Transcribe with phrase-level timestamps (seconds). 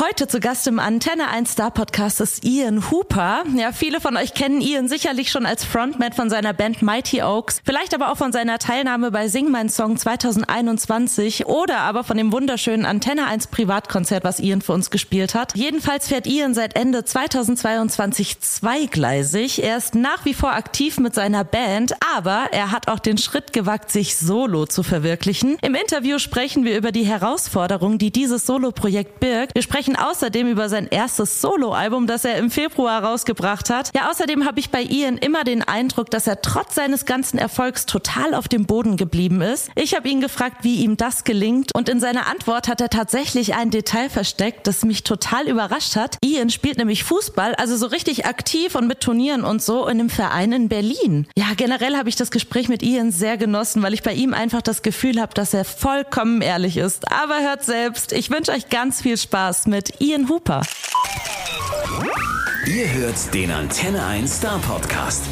[0.00, 3.42] Heute zu Gast im Antenne 1 Star Podcast ist Ian Hooper.
[3.56, 7.60] Ja, viele von euch kennen Ian sicherlich schon als Frontman von seiner Band Mighty Oaks,
[7.64, 12.30] vielleicht aber auch von seiner Teilnahme bei Sing Mein Song 2021 oder aber von dem
[12.30, 15.56] wunderschönen Antenne 1 Privatkonzert, was Ian für uns gespielt hat.
[15.56, 19.64] Jedenfalls fährt Ian seit Ende 2022 zweigleisig.
[19.64, 23.52] Er ist nach wie vor aktiv mit seiner Band, aber er hat auch den Schritt
[23.52, 25.58] gewagt, sich solo zu verwirklichen.
[25.60, 29.56] Im Interview sprechen wir über die Herausforderungen, die dieses Solo-Projekt birgt.
[29.56, 33.90] Wir sprechen sprechen außerdem über sein erstes Soloalbum, das er im Februar rausgebracht hat.
[33.94, 37.86] Ja, außerdem habe ich bei Ian immer den Eindruck, dass er trotz seines ganzen Erfolgs
[37.86, 39.70] total auf dem Boden geblieben ist.
[39.76, 43.54] Ich habe ihn gefragt, wie ihm das gelingt und in seiner Antwort hat er tatsächlich
[43.54, 46.18] ein Detail versteckt, das mich total überrascht hat.
[46.22, 50.10] Ian spielt nämlich Fußball, also so richtig aktiv und mit Turnieren und so in einem
[50.10, 51.26] Verein in Berlin.
[51.36, 54.60] Ja, generell habe ich das Gespräch mit Ian sehr genossen, weil ich bei ihm einfach
[54.60, 57.10] das Gefühl habe, dass er vollkommen ehrlich ist.
[57.10, 60.62] Aber hört selbst, ich wünsche euch ganz viel Spaß mit mit Ian Hooper.
[62.66, 65.22] Ihr hört den Antenne 1 Star Podcast.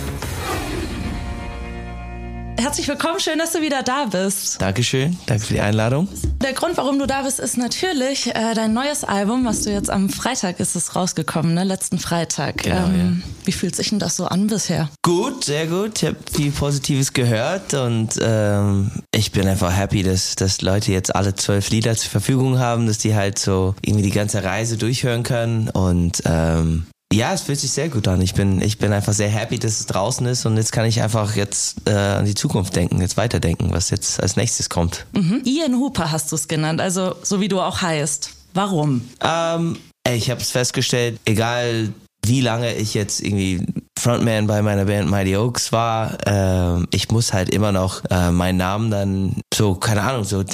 [2.59, 4.61] Herzlich willkommen, schön, dass du wieder da bist.
[4.63, 6.09] Dankeschön, danke für die Einladung.
[6.43, 9.91] Der Grund, warum du da bist, ist natürlich äh, dein neues Album, was du jetzt
[9.91, 11.65] am Freitag ist es rausgekommen, ne?
[11.65, 12.63] letzten Freitag.
[12.63, 13.31] Genau, ähm, ja.
[13.45, 14.89] Wie fühlt sich denn das so an bisher?
[15.03, 16.03] Gut, sehr gut.
[16.03, 21.15] Ich habe viel Positives gehört und ähm, ich bin einfach happy, dass, dass Leute jetzt
[21.15, 25.23] alle zwölf Lieder zur Verfügung haben, dass die halt so irgendwie die ganze Reise durchhören
[25.23, 28.21] können und ähm, ja, es fühlt sich sehr gut an.
[28.21, 31.01] Ich bin, ich bin einfach sehr happy, dass es draußen ist und jetzt kann ich
[31.01, 35.07] einfach jetzt äh, an die Zukunft denken, jetzt weiterdenken, was jetzt als nächstes kommt.
[35.13, 35.43] Mhm.
[35.45, 38.31] Ian Hooper hast du es genannt, also so wie du auch heißt.
[38.55, 39.09] Warum?
[39.23, 39.79] Ähm,
[40.09, 41.93] ich habe es festgestellt, egal
[42.29, 43.65] wie lange ich jetzt irgendwie
[43.99, 48.59] Frontman bei meiner Band Mighty Oaks war, äh, ich muss halt immer noch äh, meinen
[48.59, 50.45] Namen dann so, keine Ahnung, so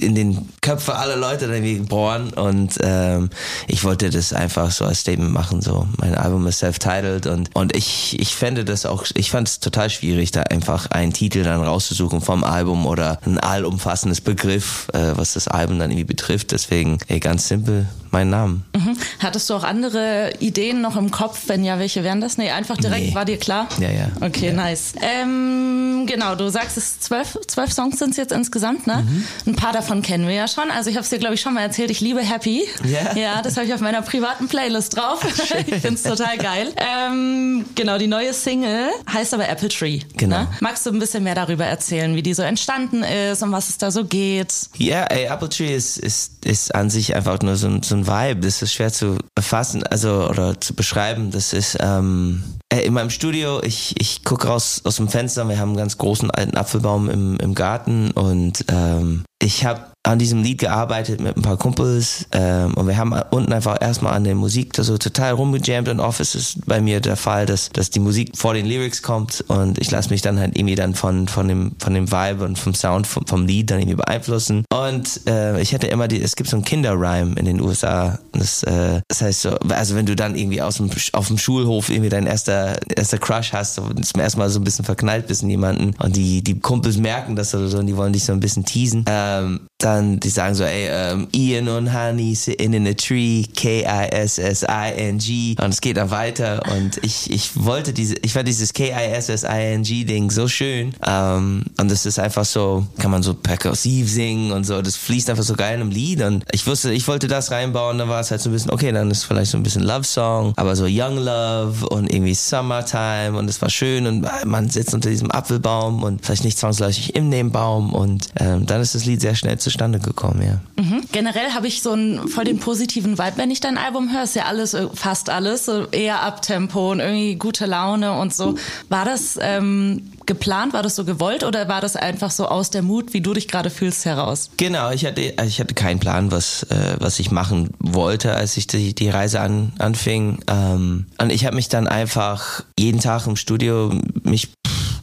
[0.00, 3.30] in den Köpfe aller Leute dann irgendwie bohren und ähm,
[3.68, 5.86] ich wollte das einfach so als Statement machen, so.
[5.98, 9.90] Mein Album ist self-titled und, und ich, ich fände das auch, ich fand es total
[9.90, 15.34] schwierig, da einfach einen Titel dann rauszusuchen vom Album oder ein allumfassendes Begriff, äh, was
[15.34, 18.60] das Album dann irgendwie betrifft, deswegen, ey, ganz simpel, mein Name.
[18.74, 18.96] Mhm.
[19.20, 21.42] Hattest du auch andere Ideen noch im Kopf?
[21.46, 22.38] Wenn ja, welche wären das?
[22.38, 23.14] Nee, einfach direkt, nee.
[23.14, 23.68] war dir klar?
[23.80, 24.08] Ja, ja.
[24.20, 24.52] Okay, ja.
[24.52, 24.94] nice.
[25.00, 29.06] Ähm, genau, du sagst es, zwölf, zwölf Songs sind es jetzt insgesamt, ne?
[29.08, 29.24] Mhm.
[29.46, 30.70] Ein paar davon kennen wir ja schon.
[30.70, 31.90] Also ich habe es dir, glaube ich, schon mal erzählt.
[31.90, 32.66] Ich liebe Happy.
[32.84, 32.98] Ja.
[33.18, 35.24] Ja, das habe ich auf meiner privaten Playlist drauf.
[35.66, 36.72] ich finde es total geil.
[36.76, 40.00] Ähm, genau, die neue Single heißt aber Apple Tree.
[40.16, 40.40] Genau.
[40.40, 40.48] Ne?
[40.60, 43.78] Magst du ein bisschen mehr darüber erzählen, wie die so entstanden ist und was es
[43.78, 44.54] da so geht?
[44.76, 48.40] Ja, ey, Apple Tree ist, ist, ist an sich einfach nur so, so ein Vibe.
[48.40, 51.30] Das ist schwer zu erfassen, also oder zu beschreiben.
[51.30, 52.42] Das ist ähm,
[52.72, 53.60] äh, in meinem Studio.
[53.62, 55.48] Ich, ich gucke raus aus dem Fenster.
[55.48, 60.18] Wir haben einen ganz großen alten Apfelbaum im, im Garten und ähm, ich habe an
[60.18, 64.24] diesem Lied gearbeitet mit ein paar Kumpels ähm, und wir haben unten einfach erstmal an
[64.24, 67.90] der Musik so total rumgejammt und oft ist es bei mir der Fall, dass, dass
[67.90, 71.28] die Musik vor den Lyrics kommt und ich lasse mich dann halt irgendwie dann von,
[71.28, 74.64] von, dem, von dem Vibe und vom Sound vom, vom Lied dann irgendwie beeinflussen.
[74.72, 78.62] Und äh, ich hatte immer die, es gibt so ein Kinderrhyme in den USA, das,
[78.62, 82.10] äh, das heißt so, also wenn du dann irgendwie aus dem, auf dem Schulhof irgendwie
[82.10, 85.94] dein erster, erster Crush hast und zum ersten so ein bisschen verknallt bist in jemanden
[86.02, 88.64] und die, die Kumpels merken das oder so und die wollen dich so ein bisschen
[88.64, 93.44] teasen, ähm, dann die sagen so, ey, um, Ian und Honey sitting in a tree,
[93.56, 96.62] K-I-S-S-I-N-G und es geht dann weiter.
[96.76, 100.94] Und ich, ich wollte diese, ich fand dieses K-I-S-S-I-N-G Ding so schön.
[101.06, 105.30] Um, und das ist einfach so, kann man so perkussiv singen und so, das fließt
[105.30, 106.22] einfach so geil im Lied.
[106.22, 108.92] Und ich wusste, ich wollte das reinbauen, dann war es halt so ein bisschen, okay,
[108.92, 113.38] dann ist vielleicht so ein bisschen Love Song, aber so Young Love und irgendwie Summertime.
[113.38, 114.06] Und es war schön.
[114.06, 117.92] Und man sitzt unter diesem Apfelbaum und vielleicht nicht zwangsläufig in dem Baum.
[117.92, 120.82] Und ähm, dann ist das Lied sehr schnell zustande gekommen, ja.
[120.82, 121.02] Mhm.
[121.12, 124.24] Generell habe ich so einen voll den positiven Vibe, wenn ich dein Album höre.
[124.24, 128.56] Ist ja alles, äh, fast alles, so eher Abtempo und irgendwie gute Laune und so.
[128.88, 132.82] War das ähm, geplant, war das so gewollt oder war das einfach so aus der
[132.82, 134.50] Mut, wie du dich gerade fühlst, heraus?
[134.56, 138.56] Genau, ich hatte, also ich hatte keinen Plan, was, äh, was ich machen wollte, als
[138.56, 140.40] ich die, die Reise an, anfing.
[140.48, 143.92] Ähm, und ich habe mich dann einfach jeden Tag im Studio
[144.22, 144.48] mich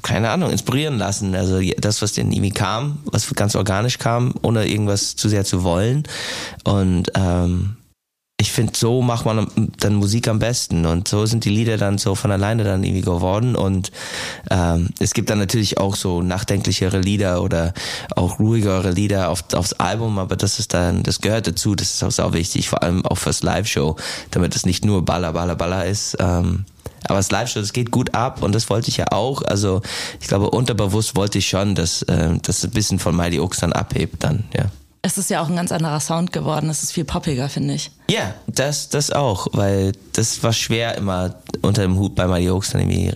[0.06, 1.36] keine Ahnung, inspirieren lassen.
[1.36, 5.64] Also das, was denn irgendwie kam, was ganz organisch kam, ohne irgendwas zu sehr zu
[5.64, 6.04] wollen.
[6.64, 7.78] Und ähm,
[8.38, 9.48] ich finde, so macht man
[9.80, 10.86] dann Musik am besten.
[10.86, 13.56] Und so sind die Lieder dann so von alleine dann irgendwie geworden.
[13.56, 13.92] Und
[14.52, 17.74] ähm, es gibt dann natürlich auch so nachdenklichere Lieder oder
[18.16, 22.04] auch ruhigere Lieder auf, aufs Album, aber das ist dann, das gehört dazu, das ist
[22.04, 23.96] auch sehr wichtig, vor allem auch fürs Live-Show,
[24.30, 26.16] damit es nicht nur Baller, Baller, Baller ist.
[26.20, 26.66] Ähm,
[27.06, 29.42] aber das Live-Show, das geht gut ab und das wollte ich ja auch.
[29.44, 29.82] Also
[30.20, 33.74] ich glaube, unterbewusst wollte ich schon, dass äh, das ein bisschen von Mighty Oaks dann
[33.74, 34.66] abhebt dann, ja.
[35.02, 36.70] es ist ja auch ein ganz anderer Sound geworden.
[36.70, 37.92] Es ist viel poppiger, finde ich.
[38.10, 42.72] Ja, das, das auch, weil das war schwer immer unter dem Hut bei Mighty Oaks
[42.72, 43.14] dann irgendwie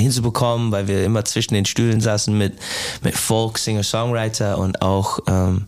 [0.00, 2.54] hinzubekommen, weil wir immer zwischen den Stühlen saßen mit,
[3.02, 5.66] mit Folk, Singer, Songwriter und auch ähm,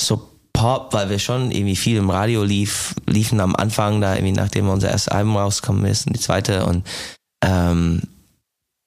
[0.00, 0.28] so
[0.58, 4.68] Pop, weil wir schon irgendwie viel im Radio lief, liefen am Anfang, da irgendwie nachdem
[4.68, 6.84] unser erstes Album rausgekommen ist und die zweite und
[7.44, 8.02] ähm,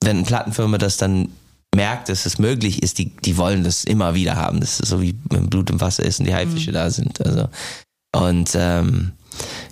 [0.03, 1.29] wenn eine Plattenfirma das dann
[1.73, 4.59] merkt, dass es möglich ist, die, die wollen das immer wieder haben.
[4.59, 6.75] Das ist so wie wenn Blut im Wasser ist und die Haifische mhm.
[6.75, 7.25] da sind.
[7.25, 7.47] Also
[8.13, 9.13] und ähm,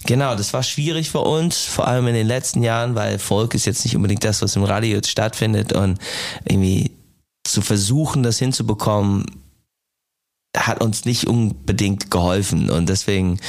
[0.05, 3.65] genau, das war schwierig für uns, vor allem in den letzten Jahren, weil Folk ist
[3.65, 5.99] jetzt nicht unbedingt das, was im Radio jetzt stattfindet und
[6.45, 6.91] irgendwie
[7.43, 9.25] zu versuchen, das hinzubekommen,
[10.57, 13.39] hat uns nicht unbedingt geholfen und deswegen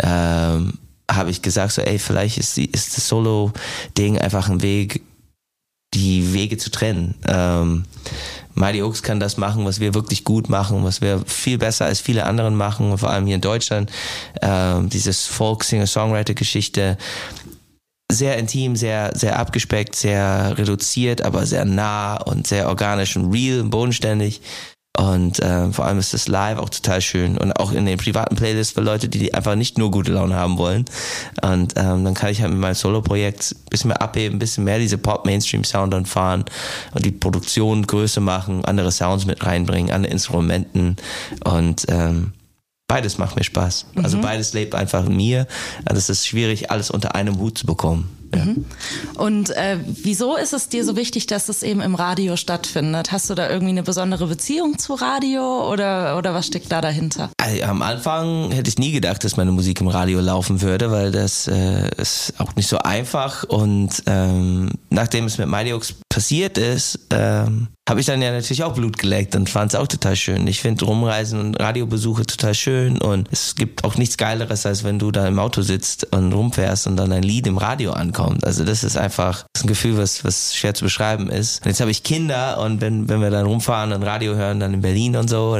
[0.00, 0.78] ähm,
[1.10, 5.02] habe ich gesagt so, ey, vielleicht ist, die, ist das Solo-Ding einfach ein Weg,
[5.94, 7.14] die Wege zu trennen.
[7.26, 7.84] Ähm,
[8.54, 12.00] Mighty Oaks kann das machen, was wir wirklich gut machen, was wir viel besser als
[12.00, 13.90] viele anderen machen, vor allem hier in Deutschland.
[14.40, 16.98] Ähm, dieses Folk-Singer-Songwriter-Geschichte
[18.10, 23.60] sehr intim, sehr, sehr abgespeckt, sehr reduziert, aber sehr nah und sehr organisch und real
[23.60, 24.42] und bodenständig.
[24.98, 28.36] Und äh, vor allem ist das live auch total schön und auch in den privaten
[28.36, 30.84] Playlists für Leute, die einfach nicht nur gute Laune haben wollen.
[31.40, 34.64] Und ähm, dann kann ich halt mit meinem Solo-Projekt ein bisschen mehr abheben, ein bisschen
[34.64, 36.44] mehr diese Pop-Mainstream-Sound dann fahren
[36.92, 40.96] und die Produktion größer machen, andere Sounds mit reinbringen, andere Instrumenten
[41.44, 42.32] und ähm,
[42.86, 43.86] beides macht mir Spaß.
[43.94, 44.04] Also mhm.
[44.04, 45.46] Also beides lebt einfach in mir.
[45.86, 48.21] Also es ist schwierig, alles unter einem Hut zu bekommen.
[48.34, 48.44] Ja.
[48.44, 48.64] Mhm.
[49.16, 53.12] Und äh, wieso ist es dir so wichtig, dass es eben im Radio stattfindet?
[53.12, 57.30] Hast du da irgendwie eine besondere Beziehung zu Radio oder, oder was steckt da dahinter?
[57.38, 61.12] Also, am Anfang hätte ich nie gedacht, dass meine Musik im Radio laufen würde, weil
[61.12, 63.44] das äh, ist auch nicht so einfach.
[63.44, 68.74] Und ähm, nachdem es mit Oaks passiert ist, ähm, habe ich dann ja natürlich auch
[68.74, 70.46] Blut geleckt und fand es auch total schön.
[70.46, 74.98] Ich finde Rumreisen und Radiobesuche total schön und es gibt auch nichts Geileres, als wenn
[74.98, 78.21] du da im Auto sitzt und rumfährst und dann ein Lied im Radio ankommt.
[78.42, 81.64] Also das ist einfach das ist ein Gefühl, was, was schwer zu beschreiben ist.
[81.64, 84.74] Und jetzt habe ich Kinder und wenn, wenn wir dann rumfahren und Radio hören, dann
[84.74, 85.56] in Berlin und so,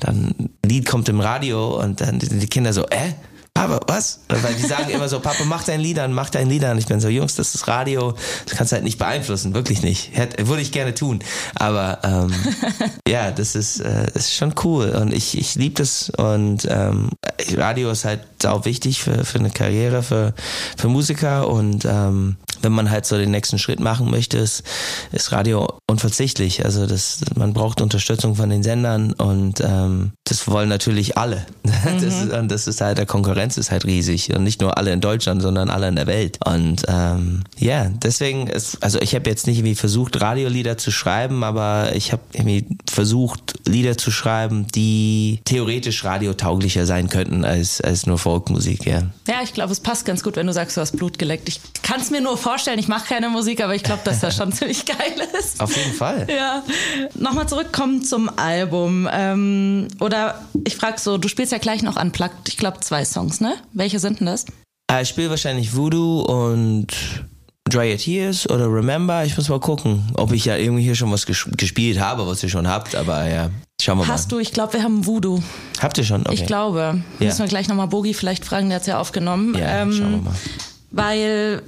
[0.00, 3.12] dann ein Lied kommt im Radio und dann sind die Kinder so, äh?
[3.56, 4.20] Papa, was?
[4.28, 6.76] Weil die sagen immer so, Papa, mach dein Lied an, mach dein Lied an.
[6.78, 8.14] Ich bin so, Jungs, das ist Radio,
[8.44, 10.10] das kannst du halt nicht beeinflussen, wirklich nicht.
[10.16, 11.20] Hätte, würde ich gerne tun.
[11.54, 12.32] Aber ähm,
[13.08, 17.10] ja, das ist, äh, ist schon cool und ich, ich liebe das und ähm,
[17.54, 20.34] Radio ist halt auch wichtig für, für eine Karriere, für,
[20.76, 22.36] für Musiker und ähm,
[22.66, 24.64] wenn man halt so den nächsten Schritt machen möchte, ist,
[25.12, 26.64] ist Radio unverzichtlich.
[26.64, 31.46] Also das, man braucht Unterstützung von den Sendern und ähm, das wollen natürlich alle.
[31.86, 32.00] Mhm.
[32.00, 34.34] Das, ist, und das ist halt, der Konkurrenz ist halt riesig.
[34.34, 36.38] Und nicht nur alle in Deutschland, sondern alle in der Welt.
[36.44, 40.78] Und ähm, ja, ähm, yeah, deswegen ist, also ich habe jetzt nicht irgendwie versucht, Radiolieder
[40.78, 47.44] zu schreiben, aber ich habe irgendwie versucht, Lieder zu schreiben, die theoretisch radiotauglicher sein könnten
[47.44, 49.02] als, als nur Folkmusik, ja.
[49.28, 51.48] Ja, ich glaube, es passt ganz gut, wenn du sagst, du hast Blut geleckt.
[51.48, 54.36] Ich kann es mir nur vorstellen, ich mache keine Musik, aber ich glaube, dass das
[54.36, 55.60] schon ziemlich geil ist.
[55.60, 56.26] Auf jeden Fall.
[56.28, 56.62] Ja.
[57.14, 59.08] Nochmal zurückkommen zum Album.
[59.12, 63.40] Ähm, oder ich frage so, du spielst ja gleich noch unplugged, ich glaube zwei Songs,
[63.40, 63.54] ne?
[63.72, 64.46] Welche sind denn das?
[64.90, 66.88] Äh, ich spiele wahrscheinlich Voodoo und
[67.68, 69.24] Dry Your Tears oder Remember.
[69.24, 72.48] Ich muss mal gucken, ob ich ja irgendwie hier schon was gespielt habe, was ihr
[72.48, 73.50] schon habt, aber ja.
[73.80, 74.12] Schauen wir mal.
[74.12, 75.42] Hast du, ich glaube, wir haben Voodoo.
[75.82, 76.22] Habt ihr schon?
[76.22, 76.34] Okay.
[76.34, 77.02] Ich glaube.
[77.18, 77.26] Ja.
[77.26, 79.54] Müssen wir gleich nochmal Bogi vielleicht fragen, der hat es ja aufgenommen.
[79.54, 80.34] Ja, ähm, schauen wir mal.
[80.92, 81.62] Weil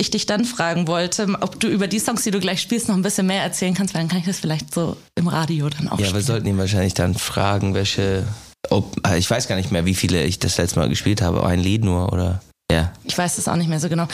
[0.00, 2.96] ich dich dann fragen wollte, ob du über die Songs, die du gleich spielst, noch
[2.96, 5.88] ein bisschen mehr erzählen kannst, weil dann kann ich das vielleicht so im Radio dann
[5.88, 6.14] auch Ja, spielen.
[6.20, 8.24] wir sollten ihn wahrscheinlich dann fragen, welche,
[8.70, 11.44] ob, äh, ich weiß gar nicht mehr, wie viele ich das letzte Mal gespielt habe,
[11.46, 12.92] ein Lied nur oder, ja.
[13.04, 14.08] Ich weiß das auch nicht mehr so genau.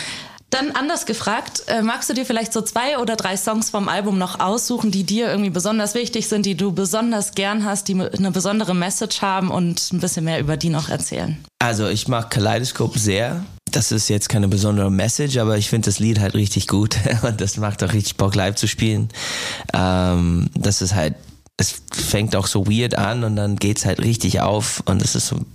[0.51, 4.17] Dann anders gefragt, äh, magst du dir vielleicht so zwei oder drei Songs vom Album
[4.17, 8.31] noch aussuchen, die dir irgendwie besonders wichtig sind, die du besonders gern hast, die eine
[8.31, 11.37] besondere Message haben und ein bisschen mehr über die noch erzählen?
[11.59, 13.45] Also ich mag Kaleidoscope sehr.
[13.79, 17.41] Das ist jetzt keine besondere Message, aber ich finde das Lied halt richtig gut und
[17.41, 19.09] das macht auch richtig Bock live zu spielen.
[19.73, 21.15] Ähm, das ist halt
[21.57, 25.29] es fängt auch so weird an und dann geht's halt richtig auf und es ist
[25.29, 25.47] so ein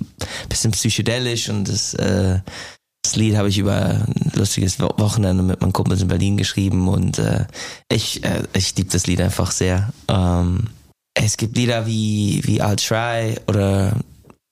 [0.48, 2.40] bisschen psychedelisch und es äh,
[3.04, 7.20] das Lied habe ich über ein lustiges Wochenende mit meinen Kumpels in Berlin geschrieben und
[7.20, 7.46] äh,
[7.92, 9.92] ich, äh, ich liebe das Lied einfach sehr.
[10.08, 10.70] Ähm,
[11.14, 13.98] es gibt Lieder wie, wie I'll Try oder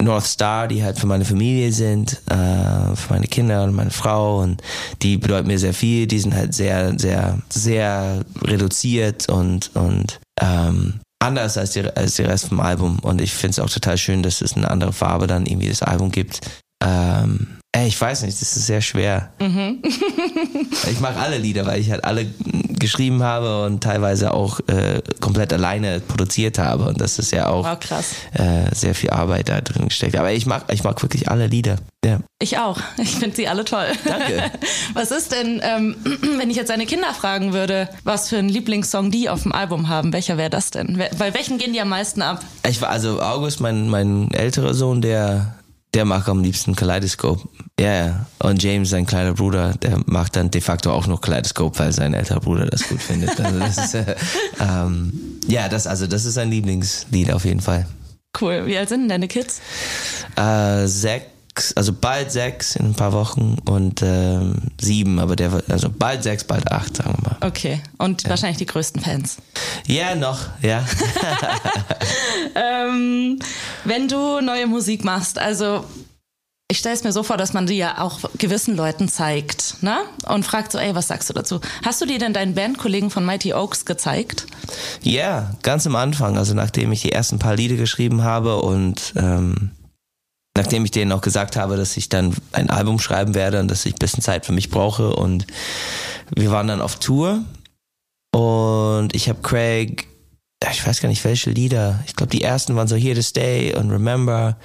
[0.02, 4.42] North Star, die halt für meine Familie sind, äh, für meine Kinder und meine Frau
[4.42, 4.62] und
[5.02, 6.08] die bedeuten mir sehr viel.
[6.08, 12.24] Die sind halt sehr, sehr, sehr reduziert und, und ähm, anders als die, als die
[12.24, 13.00] Rest vom Album.
[13.00, 15.84] Und ich finde es auch total schön, dass es eine andere Farbe dann irgendwie das
[15.84, 16.42] Album gibt.
[16.84, 19.32] Ähm, Ey, ich weiß nicht, das ist sehr schwer.
[19.40, 19.82] Mhm.
[20.92, 22.28] ich mag alle Lieder, weil ich halt alle
[22.82, 26.84] geschrieben habe und teilweise auch äh, komplett alleine produziert habe.
[26.84, 27.80] Und das ist ja auch wow.
[28.34, 30.18] Äh, sehr viel Arbeit da drin gesteckt.
[30.18, 31.78] Aber ich mag, ich mag wirklich alle Lieder.
[32.04, 32.20] Ja.
[32.40, 32.80] Ich auch.
[32.98, 33.86] Ich finde sie alle toll.
[34.06, 34.52] Danke.
[34.94, 35.96] Was ist denn, ähm,
[36.38, 39.88] wenn ich jetzt deine Kinder fragen würde, was für einen Lieblingssong die auf dem Album
[39.88, 40.12] haben?
[40.12, 41.02] Welcher wäre das denn?
[41.18, 42.44] Bei welchen gehen die am meisten ab?
[42.68, 45.56] Ich war also August, mein, mein älterer Sohn, der
[45.94, 47.48] der mag am liebsten Kaleidoscope.
[47.80, 48.26] Ja, ja.
[48.40, 52.14] Und James, sein kleiner Bruder, der macht dann de facto auch noch Kaleidoscope, weil sein
[52.14, 53.40] älterer Bruder das gut findet.
[53.40, 54.16] Also das ist, äh,
[54.60, 57.88] ähm, ja, das, also das ist sein Lieblingslied auf jeden Fall.
[58.40, 58.66] Cool.
[58.66, 59.62] Wie alt sind denn deine Kids?
[60.38, 61.26] Äh, sechs
[61.76, 66.24] also bald sechs in ein paar Wochen und ähm, sieben, aber der wird, also bald
[66.24, 67.48] sechs, bald acht, sagen wir mal.
[67.48, 68.30] Okay, und ja.
[68.30, 69.38] wahrscheinlich die größten Fans.
[69.88, 70.86] Ja, noch, ja.
[72.56, 73.40] ähm,
[73.86, 75.86] wenn du neue Musik machst, also
[76.72, 79.98] ich stelle es mir so vor, dass man die ja auch gewissen Leuten zeigt, ne?
[80.26, 81.60] Und fragt so, ey, was sagst du dazu?
[81.84, 84.48] Hast du dir denn deinen Bandkollegen von Mighty Oaks gezeigt?
[85.02, 89.14] Ja, yeah, ganz am Anfang, also nachdem ich die ersten paar Lieder geschrieben habe und
[89.18, 89.72] ähm,
[90.58, 93.86] nachdem ich denen auch gesagt habe, dass ich dann ein Album schreiben werde und dass
[93.86, 95.16] ich ein bisschen Zeit für mich brauche.
[95.16, 95.48] Und
[96.36, 97.44] wir waren dann auf Tour.
[98.34, 100.08] Und ich habe Craig,
[100.72, 103.76] ich weiß gar nicht welche Lieder, ich glaube die ersten waren so Here to Stay
[103.76, 104.58] und Remember,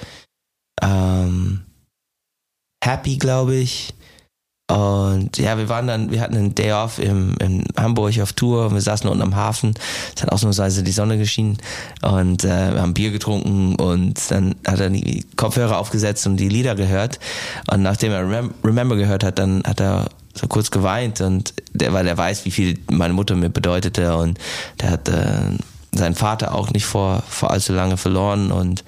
[0.82, 1.64] ähm,
[2.84, 3.94] Happy glaube ich
[4.68, 8.66] und ja, wir waren dann, wir hatten einen Day off im, in Hamburg auf Tour
[8.66, 9.75] und wir saßen unten am Hafen.
[10.14, 11.58] Es hat ausnahmsweise die Sonne geschienen
[12.02, 16.49] und äh, wir haben Bier getrunken und dann hat er die Kopfhörer aufgesetzt und die
[16.49, 17.20] Lieder gehört.
[17.70, 21.92] Und nachdem er Remem Remember gehört hat, dann hat er so kurz geweint und der,
[21.92, 24.37] weil er weiß, wie viel meine Mutter mir bedeutete und
[24.80, 25.56] der hat äh,
[25.92, 28.82] seinen Vater auch nicht vor, vor allzu lange verloren und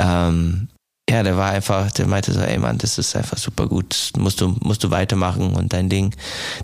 [0.00, 0.68] ähm,
[1.08, 4.40] ja, der war einfach, der meinte so, ey Mann, das ist einfach super gut, musst
[4.40, 6.14] du, musst du weitermachen und dein Ding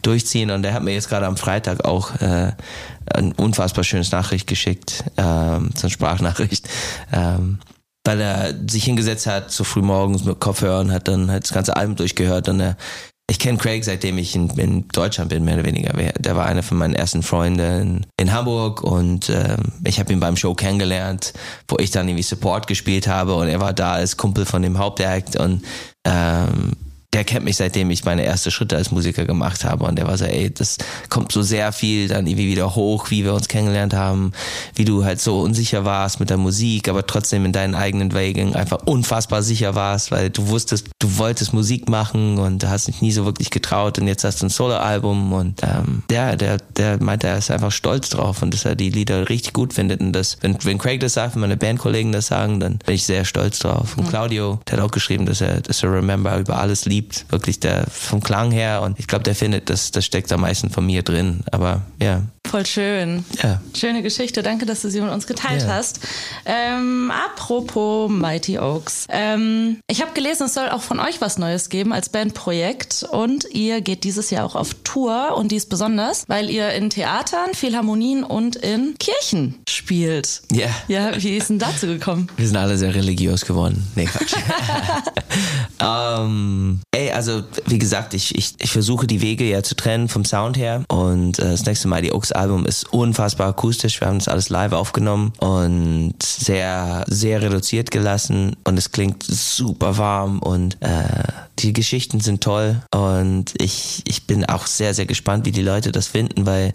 [0.03, 0.51] durchziehen.
[0.51, 2.53] Und der hat mir jetzt gerade am Freitag auch äh,
[3.15, 6.69] ein unfassbar schönes Nachricht geschickt, ähm, so eine Sprachnachricht.
[7.13, 7.61] Ähm,
[8.05, 11.77] weil er sich hingesetzt hat, so früh morgens mit Kopfhörern, hat dann halt das ganze
[11.77, 12.77] Album durchgehört und er
[13.31, 15.93] ich kenne Craig, seitdem ich in, in, Deutschland bin, mehr oder weniger.
[15.93, 20.37] Der war einer von meinen ersten Freunden in, Hamburg und ähm, ich habe ihn beim
[20.37, 21.33] Show kennengelernt,
[21.69, 24.79] wo ich dann irgendwie Support gespielt habe und er war da als Kumpel von dem
[24.79, 25.63] Hauptakt und
[26.05, 26.73] ähm,
[27.13, 30.17] der kennt mich seitdem ich meine ersten Schritte als Musiker gemacht habe und der war
[30.17, 30.79] so, ey, das
[31.11, 34.33] kommt so sehr viel dann irgendwie wieder hoch, wie wir uns kennengelernt haben,
[34.75, 38.57] wie du halt so unsicher warst mit der Musik, aber trotzdem in deinen eigenen Wegen
[38.57, 43.03] einfach unfassbar sicher warst, weil du wusstest, du wolltest Musik machen und du hast dich
[43.03, 47.03] nie so wirklich getraut und jetzt hast du ein Soloalbum und ähm, der, der, der
[47.03, 50.15] meinte, er ist einfach stolz drauf und dass er die Lieder richtig gut findet und
[50.15, 53.27] das, wenn, wenn Craig das sagt, wenn meine Bandkollegen das sagen, dann bin ich sehr
[53.27, 53.99] stolz drauf.
[53.99, 57.27] Und Claudio, der hat auch geschrieben, dass er, dass er Remember über alles liebt liebt,
[57.31, 60.71] wirklich der vom Klang her und ich glaube, der findet, das, das steckt am meisten
[60.71, 61.41] von mir drin.
[61.51, 62.23] Aber ja.
[62.53, 63.25] Voll schön.
[63.43, 63.63] Ja.
[63.75, 64.43] Schöne Geschichte.
[64.43, 65.69] Danke, dass du sie mit uns geteilt ja.
[65.69, 66.01] hast.
[66.45, 69.07] Ähm, apropos Mighty Oaks.
[69.09, 73.47] Ähm, ich habe gelesen, es soll auch von euch was Neues geben als Bandprojekt und
[73.53, 78.23] ihr geht dieses Jahr auch auf Tour und dies besonders, weil ihr in Theatern, Philharmonien
[78.23, 80.43] und in Kirchen spielt.
[80.53, 80.69] Ja.
[80.89, 82.29] Ja, wie ist denn dazu gekommen?
[82.37, 83.91] Wir sind alle sehr religiös geworden.
[83.95, 84.35] Nee, Quatsch.
[85.81, 90.27] ähm, Ey, also wie gesagt, ich, ich, ich versuche die Wege ja zu trennen vom
[90.27, 90.85] Sound her.
[90.89, 94.01] Und äh, das nächste Mal, die Oaks Album ist unfassbar akustisch.
[94.01, 98.57] Wir haben das alles live aufgenommen und sehr, sehr reduziert gelassen.
[98.65, 100.99] Und es klingt super warm und äh,
[101.63, 102.83] die Geschichten sind toll.
[102.95, 106.75] Und ich, ich bin auch sehr, sehr gespannt, wie die Leute das finden, weil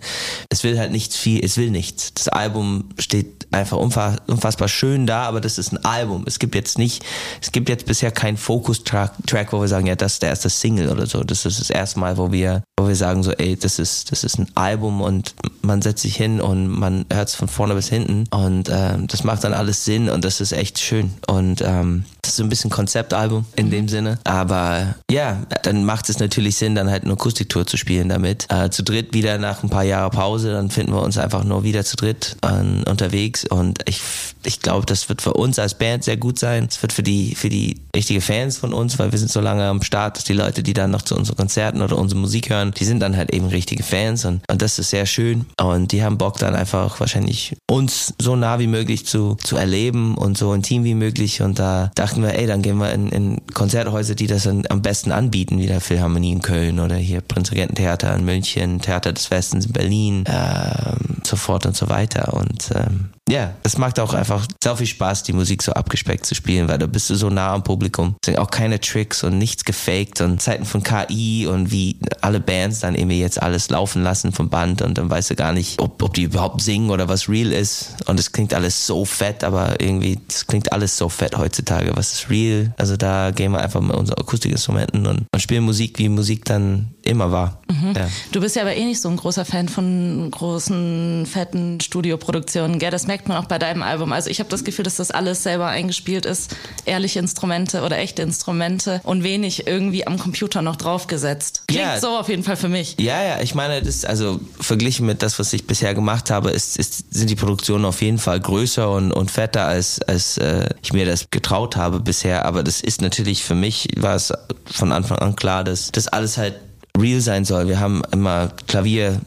[0.50, 2.14] es will halt nichts viel, es will nichts.
[2.14, 6.24] Das Album steht einfach unfassbar schön da, aber das ist ein Album.
[6.28, 7.04] Es gibt jetzt nicht,
[7.42, 10.50] es gibt jetzt bisher keinen Focus-Track, Track, wo wir sagen, ja, das ist der erste
[10.50, 11.24] Single oder so.
[11.24, 14.24] Das ist das erste Mal, wo wir, wo wir sagen so, ey, das ist, das
[14.24, 17.90] ist ein Album und man setzt sich hin und man hört es von vorne bis
[17.90, 21.14] hinten und ähm, das macht dann alles Sinn und das ist echt schön.
[21.28, 24.20] Und ähm, das ist so ein bisschen Konzeptalbum in dem Sinne.
[24.24, 24.77] Aber
[25.12, 28.46] ja, dann macht es natürlich Sinn, dann halt eine Akustiktour zu spielen damit.
[28.50, 31.64] Äh, zu dritt wieder nach ein paar Jahren Pause, dann finden wir uns einfach nur
[31.64, 33.46] wieder zu dritt an, unterwegs.
[33.46, 34.02] Und ich,
[34.44, 36.68] ich glaube, das wird für uns als Band sehr gut sein.
[36.70, 39.66] Es wird für die, für die richtige Fans von uns, weil wir sind so lange
[39.66, 42.74] am Start, dass die Leute, die dann noch zu unseren Konzerten oder unsere Musik hören,
[42.78, 45.46] die sind dann halt eben richtige Fans und, und das ist sehr schön.
[45.60, 50.16] Und die haben Bock dann einfach wahrscheinlich uns so nah wie möglich zu, zu erleben
[50.16, 51.42] und so intim wie möglich.
[51.42, 54.82] Und da dachten wir, ey, dann gehen wir in, in Konzerthäuser, die das dann am
[54.82, 59.66] besten anbieten, wie der Philharmonie in Köln oder hier Prinzregententheater in München, Theater des Westens
[59.66, 62.34] in Berlin, ähm, so fort und so weiter.
[62.34, 66.34] Und ähm, ja, es macht auch einfach sehr viel Spaß, die Musik so abgespeckt zu
[66.34, 68.16] spielen, weil da bist du so nah am Publikum.
[68.22, 72.40] Es sind auch keine Tricks und nichts gefaked und Zeiten von KI und wie alle
[72.40, 75.82] Bands dann irgendwie jetzt alles laufen lassen vom Band und dann weißt du gar nicht,
[75.82, 77.96] ob, ob die überhaupt singen oder was real ist.
[78.06, 81.92] Und es klingt alles so fett, aber irgendwie, es klingt alles so fett heutzutage.
[81.96, 82.74] Was ist real?
[82.78, 84.20] Also da gehen wir einfach mit unseren
[84.58, 87.62] Akustikinstrumenten und, und spielen Musik, wie Musik dann immer war.
[87.70, 87.94] Mhm.
[87.96, 88.10] Ja.
[88.32, 92.92] Du bist ja aber eh nicht so ein großer Fan von großen, fetten Studioproduktionen, gell?
[92.92, 94.14] Das merkt man auch bei deinem Album.
[94.14, 96.56] Also ich habe das Gefühl, dass das alles selber eingespielt ist.
[96.86, 101.64] Ehrliche Instrumente oder echte Instrumente und wenig irgendwie am Computer noch draufgesetzt.
[101.68, 102.96] Klingt ja, so auf jeden Fall für mich.
[103.00, 106.78] Ja, ja, ich meine, das, also verglichen mit das, was ich bisher gemacht habe, ist,
[106.78, 110.94] ist, sind die Produktionen auf jeden Fall größer und, und fetter, als, als äh, ich
[110.94, 112.46] mir das getraut habe bisher.
[112.46, 114.34] Aber das ist natürlich für mich, war es
[114.66, 116.56] von Anfang an klar, dass das alles halt
[117.00, 117.68] real sein soll.
[117.68, 119.20] Wir haben immer Klavier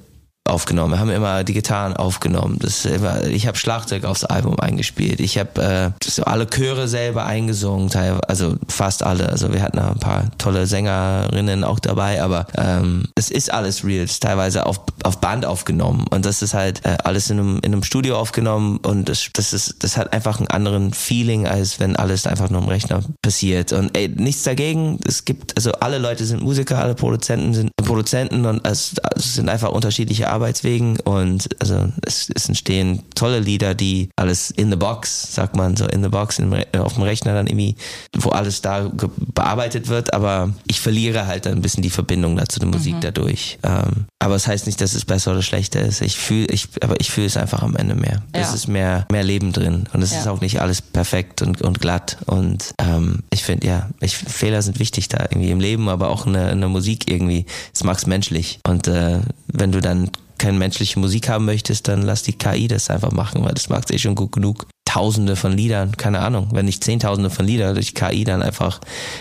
[0.51, 0.95] aufgenommen.
[0.95, 2.59] Wir haben immer die Gitarren aufgenommen.
[2.61, 5.21] Das immer, ich habe Schlagzeug aufs Album eingespielt.
[5.21, 7.91] Ich habe äh, alle Chöre selber eingesungen,
[8.27, 9.29] also fast alle.
[9.29, 14.05] Also wir hatten ein paar tolle Sängerinnen auch dabei, aber ähm, es ist alles real.
[14.05, 17.57] Es ist teilweise auf, auf Band aufgenommen und das ist halt äh, alles in einem,
[17.59, 21.81] in einem Studio aufgenommen und das, das ist das hat einfach einen anderen Feeling als
[21.81, 23.73] wenn alles einfach nur im Rechner passiert.
[23.73, 24.99] Und ey, nichts dagegen.
[25.07, 29.49] Es gibt also alle Leute sind Musiker, alle Produzenten sind Produzenten und es, es sind
[29.49, 35.35] einfach unterschiedliche Arbeitswegen und also es, es, entstehen tolle Lieder, die alles in the box,
[35.35, 37.77] sagt man so in the box in, auf dem Rechner dann irgendwie,
[38.17, 38.91] wo alles da
[39.35, 43.01] bearbeitet wird, aber ich verliere halt ein bisschen die Verbindung dazu der Musik mhm.
[43.03, 43.59] dadurch.
[43.63, 46.01] Ähm, aber es das heißt nicht, dass es besser oder schlechter ist.
[46.01, 48.23] Ich fühle, ich, aber ich fühle es einfach am Ende mehr.
[48.35, 48.41] Ja.
[48.41, 50.21] Es ist mehr, mehr Leben drin und es ja.
[50.21, 54.63] ist auch nicht alles perfekt und, und glatt und ähm, ich finde, ja, ich, Fehler
[54.63, 57.45] sind wichtig da irgendwie im Leben, aber auch in der, in der Musik irgendwie.
[57.75, 59.21] Es mag's menschlich und äh,
[59.53, 63.45] wenn du dann keine menschliche Musik haben möchtest, dann lass die KI das einfach machen,
[63.45, 64.67] weil das macht eh schon gut genug.
[64.87, 68.81] Tausende von Liedern, keine Ahnung, wenn nicht Zehntausende von Liedern durch KI dann einfach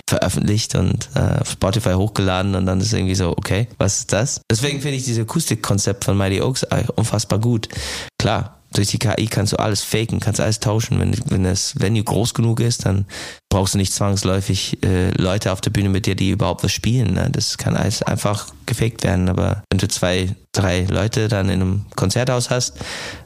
[0.10, 4.42] veröffentlicht und äh, auf Spotify hochgeladen und dann ist irgendwie so, okay, was ist das?
[4.50, 7.70] Deswegen finde ich dieses Akustikkonzept von Mighty Oaks unfassbar gut.
[8.18, 11.00] Klar, durch die KI kannst du alles faken, kannst alles tauschen.
[11.00, 13.06] Wenn, wenn das Venue groß genug ist, dann
[13.50, 17.14] brauchst du nicht zwangsläufig äh, Leute auf der Bühne mit dir, die überhaupt was spielen.
[17.14, 17.30] Ne?
[17.32, 19.28] Das kann alles einfach gefaked werden.
[19.30, 22.74] Aber wenn du zwei, drei Leute dann in einem Konzerthaus hast,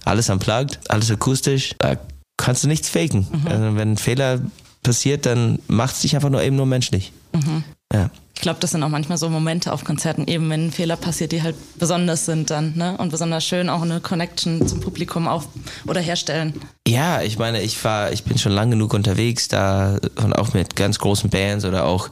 [0.05, 1.97] alles unplugged, alles akustisch, da
[2.37, 3.27] kannst du nichts faken.
[3.31, 3.47] Mhm.
[3.47, 4.39] Also wenn ein Fehler
[4.81, 7.11] passiert, dann macht es dich einfach nur eben nur menschlich.
[7.33, 7.63] Mhm.
[7.91, 8.09] Ja.
[8.43, 11.31] Ich glaube, das sind auch manchmal so Momente auf Konzerten, eben wenn ein Fehler passiert,
[11.31, 12.97] die halt besonders sind dann, ne?
[12.97, 15.47] Und besonders schön auch eine Connection zum Publikum auf
[15.87, 16.53] oder herstellen.
[16.85, 20.75] Ja, ich meine, ich war, ich bin schon lang genug unterwegs, da und auch mit
[20.75, 22.09] ganz großen Bands oder auch,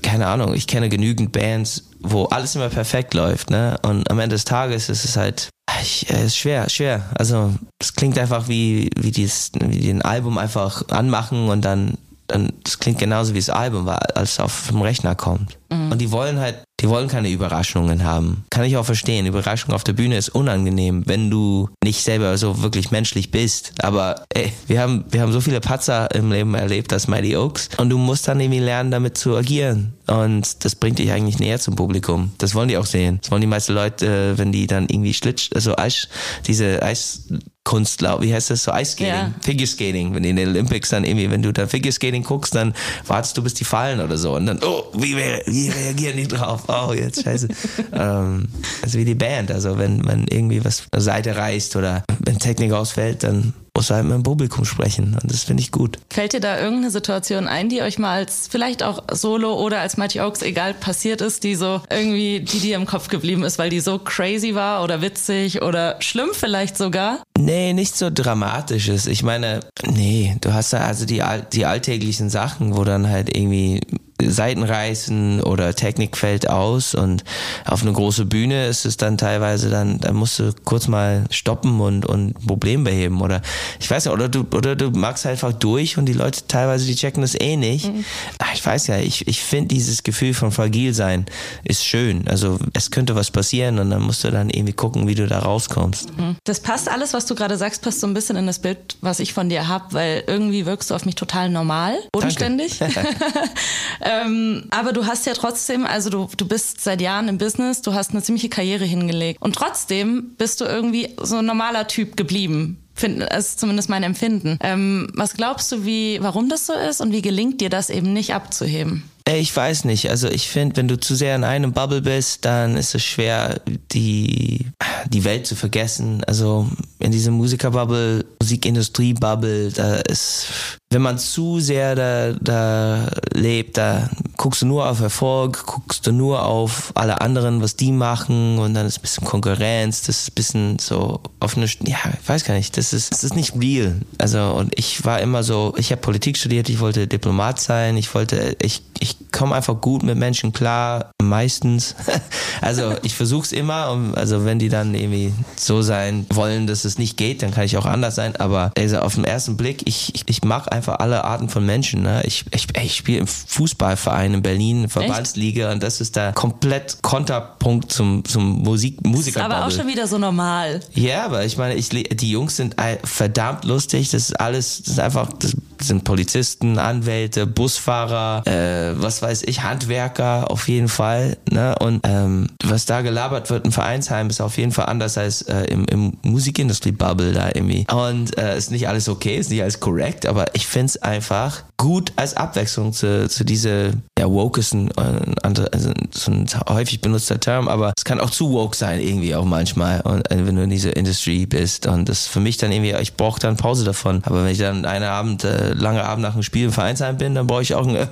[0.00, 3.76] keine Ahnung, ich kenne genügend Bands, wo alles immer perfekt läuft, ne?
[3.82, 5.50] Und am Es Tages ist es halt
[5.82, 7.10] ich, es ist schwer, schwer.
[7.18, 11.98] Also es klingt einfach wie wie dieses wie die ein Album einfach anmachen und dann
[12.26, 15.58] dann das klingt genauso wie das Album war, als es auf dem Rechner kommt.
[15.70, 15.92] Mhm.
[15.92, 18.44] Und die wollen halt, die wollen keine Überraschungen haben.
[18.50, 19.26] Kann ich auch verstehen.
[19.26, 23.72] Überraschung auf der Bühne ist unangenehm, wenn du nicht selber so wirklich menschlich bist.
[23.82, 27.70] Aber ey, wir haben, wir haben so viele Patzer im Leben erlebt als Mighty Oaks
[27.78, 29.94] und du musst dann irgendwie lernen, damit zu agieren.
[30.06, 32.32] Und das bringt dich eigentlich näher zum Publikum.
[32.38, 33.18] Das wollen die auch sehen.
[33.22, 36.08] Das wollen die meisten Leute, wenn die dann irgendwie Schlitsch, also Eis,
[36.46, 37.28] diese Eis,
[37.66, 39.32] Kunstlauf, wie heißt das so Eiskating, ja.
[39.42, 42.72] Figure Skating, wenn in den Olympics dann irgendwie, wenn du da Figure Skating guckst, dann
[43.08, 46.62] wartest du bis die fallen oder so und dann, oh, wie, wie reagieren die drauf?
[46.68, 47.48] Oh, jetzt scheiße.
[47.92, 48.46] ähm,
[48.82, 53.24] also wie die Band, also wenn man irgendwie was Seite reißt oder wenn Technik ausfällt,
[53.24, 55.98] dann muss halt mit dem Publikum sprechen und das finde ich gut.
[56.10, 59.98] Fällt dir da irgendeine Situation ein, die euch mal als vielleicht auch Solo oder als
[59.98, 63.68] Mighty Oaks egal passiert ist, die so irgendwie, die dir im Kopf geblieben ist, weil
[63.68, 67.22] die so crazy war oder witzig oder schlimm vielleicht sogar?
[67.38, 69.06] Nee, nicht so dramatisches.
[69.06, 73.82] Ich meine, nee, du hast da also die, die alltäglichen Sachen, wo dann halt irgendwie
[74.22, 77.22] Seiten reißen oder Technik fällt aus und
[77.66, 81.80] auf eine große Bühne ist es dann teilweise dann, da musst du kurz mal stoppen
[81.80, 83.42] und, und ein Problem beheben oder
[83.78, 86.94] ich weiß nicht, oder du, oder du magst einfach durch und die Leute teilweise, die
[86.94, 87.92] checken das eh nicht.
[87.92, 88.04] Mhm.
[88.38, 91.26] Ach, ich weiß ja, ich, ich finde dieses Gefühl von fragil sein
[91.64, 92.26] ist schön.
[92.26, 95.40] Also es könnte was passieren und dann musst du dann irgendwie gucken, wie du da
[95.40, 96.16] rauskommst.
[96.16, 96.36] Mhm.
[96.44, 99.20] Das passt alles, was du gerade sagst, passt so ein bisschen in das Bild, was
[99.20, 102.80] ich von dir habe, weil irgendwie wirkst du auf mich total normal, bodenständig.
[104.06, 107.92] Ähm, aber du hast ja trotzdem, also du, du bist seit Jahren im Business, du
[107.92, 109.42] hast eine ziemliche Karriere hingelegt.
[109.42, 112.78] Und trotzdem bist du irgendwie so ein normaler Typ geblieben.
[113.00, 114.58] Das ist zumindest mein Empfinden.
[114.62, 118.12] Ähm, was glaubst du, wie, warum das so ist und wie gelingt dir das eben
[118.12, 119.02] nicht abzuheben?
[119.28, 120.08] ich weiß nicht.
[120.08, 123.60] Also ich finde, wenn du zu sehr in einem Bubble bist, dann ist es schwer,
[123.92, 124.66] die,
[125.08, 126.22] die Welt zu vergessen.
[126.24, 126.68] Also
[127.00, 130.46] in diesem Musikerbubble, Musikindustrie-Bubble, da ist
[130.90, 136.12] wenn man zu sehr da, da lebt, da guckst du nur auf Erfolg, guckst du
[136.12, 140.30] nur auf alle anderen, was die machen und dann ist ein bisschen Konkurrenz, das ist
[140.30, 143.54] ein bisschen so auf eine, ja, ich weiß gar nicht, das ist, das ist nicht
[143.60, 144.00] real.
[144.18, 148.14] Also und ich war immer so, ich habe Politik studiert, ich wollte Diplomat sein, ich
[148.14, 151.96] wollte, ich, ich komme einfach gut mit Menschen klar, meistens.
[152.60, 156.98] also ich versuche es immer, also wenn die dann irgendwie so sein wollen, dass es
[156.98, 160.14] nicht geht, dann kann ich auch anders sein, aber also auf den ersten Blick, ich,
[160.14, 162.02] ich, ich mag einfach alle Arten von Menschen.
[162.02, 162.22] Ne?
[162.24, 167.92] Ich, ich, ich spiele im Fußballverein in Berlin, Verbandsliga, und das ist der komplett Konterpunkt
[167.92, 169.40] zum, zum Musik, Musiker.
[169.40, 170.80] Das ist aber auch schon wieder so normal.
[170.94, 174.10] Ja, aber ich meine, ich, die Jungs sind verdammt lustig.
[174.10, 179.62] Das ist alles, das ist einfach, das sind Polizisten, Anwälte, Busfahrer, äh, was weiß ich,
[179.62, 181.36] Handwerker auf jeden Fall.
[181.50, 181.74] Ne?
[181.78, 185.64] Und ähm, was da gelabert wird im Vereinsheim ist auf jeden Fall anders als äh,
[185.64, 187.86] im, im Musikindustrie-Bubble da irgendwie.
[187.92, 191.62] Und äh, ist nicht alles okay, ist nicht alles korrekt, aber ich finde es einfach
[191.76, 197.00] gut als Abwechslung zu, zu diese ja, woke ist ein, ein, also so ein häufig
[197.00, 200.00] benutzter Term, aber es kann auch zu woke sein irgendwie auch manchmal.
[200.00, 203.14] Und äh, wenn du in dieser Industrie bist und das für mich dann irgendwie, ich
[203.14, 206.42] brauche dann Pause davon, aber wenn ich dann einen Abend, äh, lange Abend nach dem
[206.42, 208.08] Spiel im Vereinsheim bin, dann brauche ich auch eine,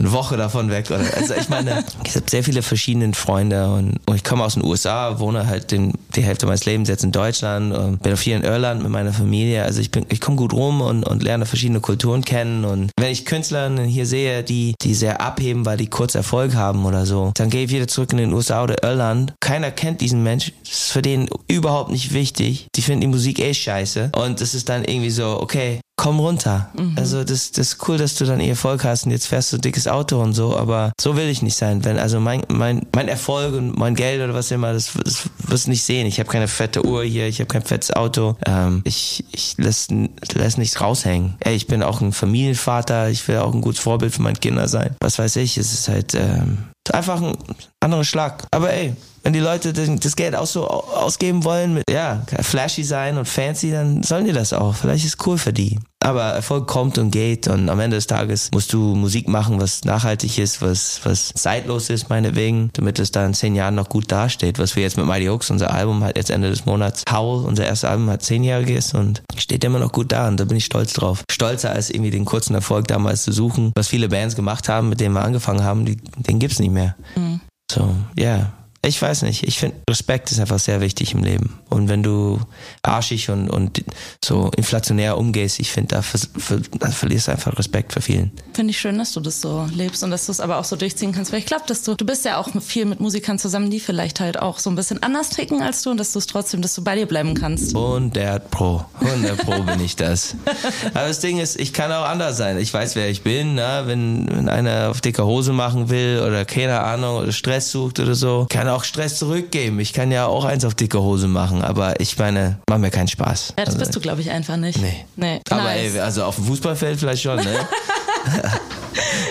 [0.00, 3.98] eine Woche davon weg oder, also ich meine, ich habe sehr viele verschiedene Freunde und,
[4.06, 7.12] und ich komme aus den USA, wohne halt den, die Hälfte meines Lebens jetzt in
[7.12, 10.36] Deutschland und bin auch viel in Irland mit meiner Familie, also ich bin, ich komme
[10.36, 14.74] gut rum und, und lerne verschiedene Kulturen kennen und wenn ich Künstler hier sehe, die,
[14.80, 18.12] die sehr abheben, weil die kurz Erfolg haben oder so, dann gehe ich wieder zurück
[18.12, 19.34] in den USA oder Irland.
[19.40, 20.52] Keiner kennt diesen Mensch.
[20.64, 22.68] Das ist für den überhaupt nicht wichtig.
[22.74, 24.12] Die finden die Musik eh scheiße.
[24.16, 26.70] Und das ist dann irgendwie so, okay, komm runter.
[26.78, 26.94] Mhm.
[26.96, 29.58] Also das, das ist cool, dass du dann eh Erfolg hast und jetzt fährst du
[29.58, 31.84] ein dickes Auto und so, aber so will ich nicht sein.
[31.84, 35.66] Wenn also mein, mein, mein Erfolg und mein Geld oder was immer, das, das wirst
[35.66, 36.06] du nicht sehen.
[36.06, 38.36] Ich habe keine fette Uhr hier, ich habe kein fettes Auto.
[38.46, 39.88] Ähm, ich ich lass,
[40.32, 41.34] lass nichts raushängen.
[41.40, 44.68] Ey, ich bin auch ein Familienvater, ich will auch ein gutes Vorbild für meine Kinder
[44.68, 44.96] sein.
[45.00, 47.36] Was weiß ich, es ist halt ähm, einfach ein
[47.80, 48.46] anderer Schlag.
[48.50, 53.18] Aber ey, wenn die Leute das Geld auch so ausgeben wollen, mit, ja, flashy sein
[53.18, 54.74] und fancy, dann sollen die das auch.
[54.74, 55.78] Vielleicht ist es cool für die.
[56.02, 59.84] Aber Erfolg kommt und geht und am Ende des Tages musst du Musik machen, was
[59.84, 64.10] nachhaltig ist, was, was zeitlos ist, meinetwegen, damit es da in zehn Jahren noch gut
[64.10, 64.58] dasteht.
[64.58, 67.66] Was wir jetzt mit Mighty Oaks, unser Album hat jetzt Ende des Monats, Howl, unser
[67.66, 70.94] erstes Album hat zehnjähriges und steht immer noch gut da und da bin ich stolz
[70.94, 71.22] drauf.
[71.30, 75.00] Stolzer als irgendwie den kurzen Erfolg damals zu suchen, was viele Bands gemacht haben, mit
[75.00, 76.96] denen wir angefangen haben, die, den gibt's nicht mehr.
[77.14, 77.40] Mhm.
[77.70, 81.58] So, ja, yeah ich weiß nicht, ich finde, Respekt ist einfach sehr wichtig im Leben.
[81.68, 82.40] Und wenn du
[82.82, 83.84] arschig und, und
[84.24, 88.32] so inflationär umgehst, ich finde, da, ver, ver, da verlierst du einfach Respekt für vielen.
[88.54, 90.76] Finde ich schön, dass du das so lebst und dass du es aber auch so
[90.76, 91.30] durchziehen kannst.
[91.30, 94.18] Weil ich glaube, dass du, du bist ja auch viel mit Musikern zusammen, die vielleicht
[94.18, 96.74] halt auch so ein bisschen anders ticken als du und dass du es trotzdem, dass
[96.74, 97.76] du bei dir bleiben kannst.
[97.76, 100.36] 100 Pro, 100 Pro bin ich das.
[100.94, 102.56] Aber das Ding ist, ich kann auch anders sein.
[102.56, 103.56] Ich weiß, wer ich bin.
[103.56, 103.86] Na?
[103.86, 108.14] Wenn, wenn einer auf dicke Hose machen will oder keine Ahnung oder Stress sucht oder
[108.14, 109.80] so, kann auch Stress zurückgeben.
[109.80, 113.08] Ich kann ja auch eins auf dicke Hose machen, aber ich meine, macht mir keinen
[113.08, 113.54] Spaß.
[113.58, 114.80] Ja, das also, bist du, glaube ich, einfach nicht.
[114.80, 115.04] Nee.
[115.16, 115.40] nee.
[115.50, 115.94] Aber nice.
[115.94, 117.54] ey, also auf dem Fußballfeld vielleicht schon, ne?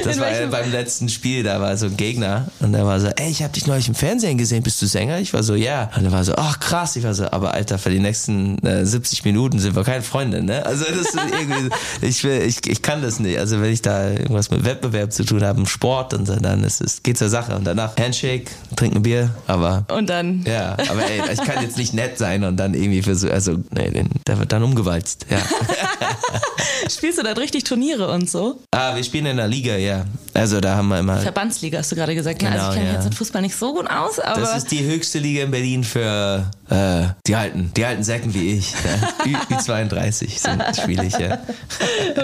[0.03, 3.29] Das war beim letzten Spiel, da war so ein Gegner und der war so, ey,
[3.29, 5.19] ich habe dich neulich im Fernsehen gesehen, bist du Sänger?
[5.19, 5.89] Ich war so, ja.
[5.95, 6.95] Und er war so, ach krass.
[6.95, 10.41] Ich war so, aber Alter, für die nächsten äh, 70 Minuten sind wir keine Freunde,
[10.43, 10.65] ne?
[10.65, 11.69] Also das ist irgendwie,
[12.01, 13.37] ich will, ich, ich kann das nicht.
[13.37, 16.63] Also wenn ich da irgendwas mit Wettbewerb zu tun habe, im Sport und so, dann
[16.63, 17.55] ist es, geht zur Sache.
[17.55, 19.85] Und danach Handshake, trinken Bier, aber.
[19.95, 20.43] Und dann.
[20.47, 23.57] Ja, aber ey, ich kann jetzt nicht nett sein und dann irgendwie für so, also,
[23.71, 25.37] nee, den, der wird dann umgewalzt, ja.
[26.89, 28.59] Spielst du da richtig Turniere und so?
[28.71, 30.05] Ah, wir spielen in der Liga, ja.
[30.33, 31.17] Also da haben wir immer.
[31.17, 32.39] Verbandsliga hast du gerade gesagt.
[32.39, 32.93] Genau, also ich kenne ja.
[32.95, 34.41] jetzt mit Fußball nicht so gut aus, aber.
[34.41, 38.57] Das ist die höchste Liga in Berlin für äh, die alten, die alten Säcken wie
[38.57, 38.71] ich.
[38.71, 39.35] Ja.
[39.49, 41.39] Ü32 sind schwierig, ja.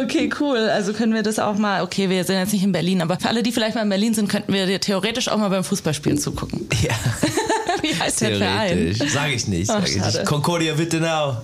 [0.04, 0.70] Okay, cool.
[0.70, 3.30] Also können wir das auch mal, okay, wir sind jetzt nicht in Berlin, aber für
[3.30, 6.18] alle, die vielleicht mal in Berlin sind, könnten wir dir theoretisch auch mal beim Fußballspielen
[6.18, 6.68] zugucken.
[6.82, 6.94] Ja.
[7.82, 8.96] Wie heißt der Verein?
[9.08, 9.68] Sag ich nicht.
[9.68, 10.26] Sag ich nicht.
[10.26, 11.38] Concordia Wittenau.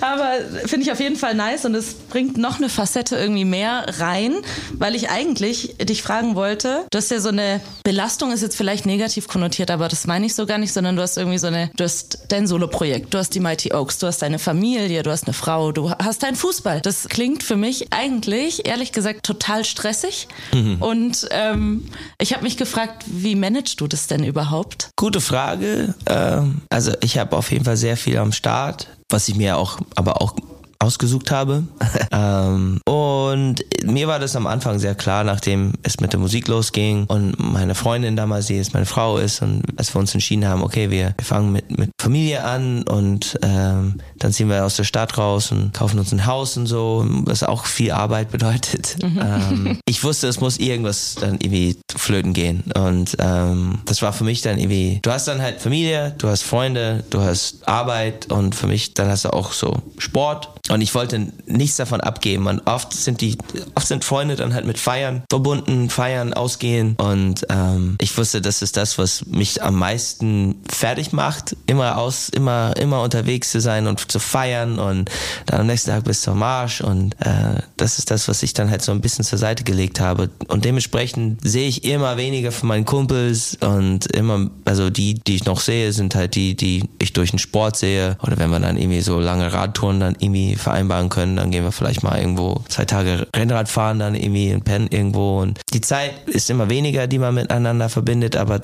[0.00, 0.32] Aber
[0.66, 4.34] finde ich auf jeden Fall nice und es bringt noch eine Facette irgendwie mehr rein,
[4.72, 8.84] weil ich eigentlich dich fragen wollte, du hast ja so eine Belastung, ist jetzt vielleicht
[8.84, 11.68] negativ konnotiert, aber das meine ich so gar nicht, sondern du hast irgendwie so eine,
[11.76, 15.26] du hast dein Solo-Projekt, du hast die Mighty Oaks, du hast deine Familie, du hast
[15.26, 16.80] eine Frau, du hast deinen Fußball.
[16.80, 20.28] Das klingt für mich eigentlich, ehrlich gesagt, total stressig.
[20.52, 20.76] Mhm.
[20.80, 21.88] Und ähm,
[22.20, 24.90] ich habe mich gefragt, wie managst du das denn überhaupt?
[24.94, 25.94] Gute Frage.
[26.06, 29.80] Ähm, also ich habe auf jeden Fall sehr viel am Start, was ich mir auch,
[29.96, 30.36] aber auch
[30.84, 31.64] ausgesucht habe.
[32.12, 37.04] ähm, und mir war das am Anfang sehr klar, nachdem es mit der Musik losging
[37.06, 40.62] und meine Freundin damals, die jetzt meine Frau ist, und als wir uns entschieden haben,
[40.62, 45.16] okay, wir, fangen mit, mit Familie an und ähm, dann ziehen wir aus der Stadt
[45.18, 48.96] raus und kaufen uns ein Haus und so, was auch viel Arbeit bedeutet.
[49.02, 49.14] Mhm.
[49.24, 52.62] Ähm, ich wusste, es muss irgendwas dann irgendwie flöten gehen.
[52.76, 56.42] Und ähm, das war für mich dann irgendwie, du hast dann halt Familie, du hast
[56.42, 60.50] Freunde, du hast Arbeit und für mich dann hast du auch so Sport.
[60.74, 62.48] Und ich wollte nichts davon abgeben.
[62.48, 63.38] Und oft sind die,
[63.76, 66.96] oft sind Freunde dann halt mit Feiern verbunden, feiern, ausgehen.
[66.96, 72.28] Und ähm, ich wusste, das ist das, was mich am meisten fertig macht, immer aus,
[72.28, 75.10] immer, immer unterwegs zu sein und zu feiern und
[75.46, 76.80] dann am nächsten Tag bis zum Marsch.
[76.80, 80.00] Und äh, das ist das, was ich dann halt so ein bisschen zur Seite gelegt
[80.00, 80.28] habe.
[80.48, 85.44] Und dementsprechend sehe ich immer weniger von meinen Kumpels und immer, also die, die ich
[85.44, 88.16] noch sehe, sind halt die, die ich durch den Sport sehe.
[88.24, 91.72] Oder wenn wir dann irgendwie so lange Radtouren dann irgendwie vereinbaren können, dann gehen wir
[91.72, 95.40] vielleicht mal irgendwo zwei Tage Rennrad fahren, dann irgendwie in Penn irgendwo.
[95.40, 98.60] Und die Zeit ist immer weniger, die man miteinander verbindet, aber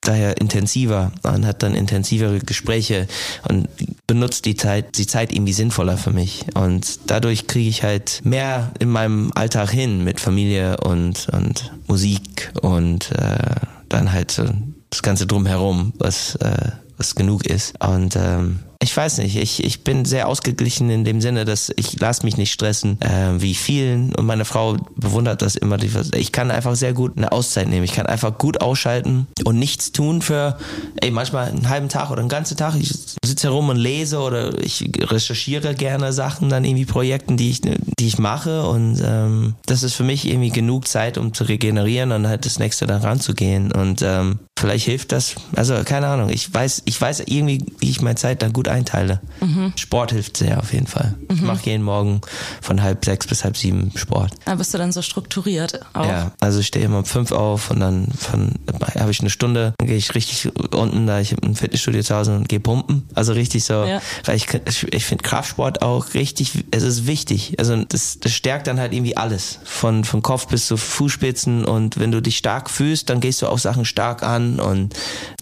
[0.00, 1.12] daher intensiver.
[1.22, 3.06] Man hat dann intensivere Gespräche
[3.48, 3.68] und
[4.06, 6.46] benutzt die Zeit, die Zeit irgendwie sinnvoller für mich.
[6.54, 12.52] Und dadurch kriege ich halt mehr in meinem Alltag hin mit Familie und, und Musik
[12.62, 13.56] und äh,
[13.88, 14.44] dann halt so
[14.88, 17.74] das Ganze drumherum, was, äh, was genug ist.
[17.84, 22.00] Und ähm, ich weiß nicht, ich, ich bin sehr ausgeglichen in dem Sinne, dass ich
[22.00, 24.14] lasse mich nicht stressen, äh, wie vielen.
[24.14, 25.76] Und meine Frau bewundert das immer.
[26.14, 27.84] Ich kann einfach sehr gut eine Auszeit nehmen.
[27.84, 30.56] Ich kann einfach gut ausschalten und nichts tun für,
[31.02, 32.74] ey, manchmal einen halben Tag oder einen ganzen Tag.
[32.80, 37.60] Ich sitze herum und lese oder ich recherchiere gerne Sachen, dann irgendwie Projekten, die ich,
[37.60, 38.66] die ich mache.
[38.66, 42.58] Und ähm, das ist für mich irgendwie genug Zeit, um zu regenerieren und halt das
[42.58, 43.72] nächste dann ranzugehen.
[43.72, 45.34] Und ähm, vielleicht hilft das.
[45.56, 46.30] Also keine Ahnung.
[46.30, 49.20] Ich weiß, ich weiß irgendwie, wie ich meine Zeit dann gut einteile.
[49.40, 49.72] Mhm.
[49.76, 51.14] Sport hilft sehr auf jeden Fall.
[51.28, 51.36] Mhm.
[51.36, 52.20] Ich mache jeden Morgen
[52.60, 54.32] von halb sechs bis halb sieben Sport.
[54.44, 56.06] Da bist du dann so strukturiert auch?
[56.06, 58.54] Ja, also ich stehe immer um fünf auf und dann von
[58.98, 62.36] habe ich eine Stunde, dann gehe ich richtig unten, da ich ein Fitnessstudio zu Hause
[62.36, 63.08] und gehe pumpen.
[63.14, 64.00] Also richtig so, ja.
[64.24, 64.48] weil ich,
[64.92, 67.54] ich finde Kraftsport auch richtig, es ist wichtig.
[67.58, 69.58] Also das, das stärkt dann halt irgendwie alles.
[69.64, 73.46] Von, von Kopf bis zu Fußspitzen und wenn du dich stark fühlst, dann gehst du
[73.46, 74.94] auch Sachen stark an und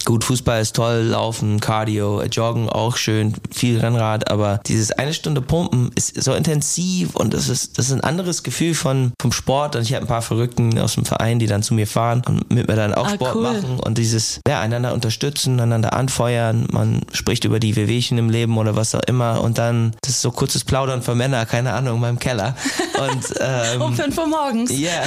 [0.04, 5.42] gut, Fußball ist toll, Laufen, Cardio, Joggen auch schön, viel Rennrad, aber dieses eine Stunde
[5.42, 9.76] Pumpen ist so intensiv und das ist, das ist ein anderes Gefühl von, vom Sport
[9.76, 12.50] und ich habe ein paar Verrückten aus dem Verein, die dann zu mir fahren und
[12.50, 13.42] mit mir dann auch ah, Sport cool.
[13.42, 18.56] machen und dieses, ja, einander unterstützen, einander anfeuern, man spricht über die Wehwehchen im Leben
[18.58, 21.96] oder was auch immer und dann, das ist so kurzes Plaudern für Männer, keine Ahnung,
[21.96, 22.56] in meinem Keller.
[22.98, 24.70] Und, ähm, um fünf Uhr morgens.
[24.70, 24.88] Ja.
[24.88, 25.04] Yeah.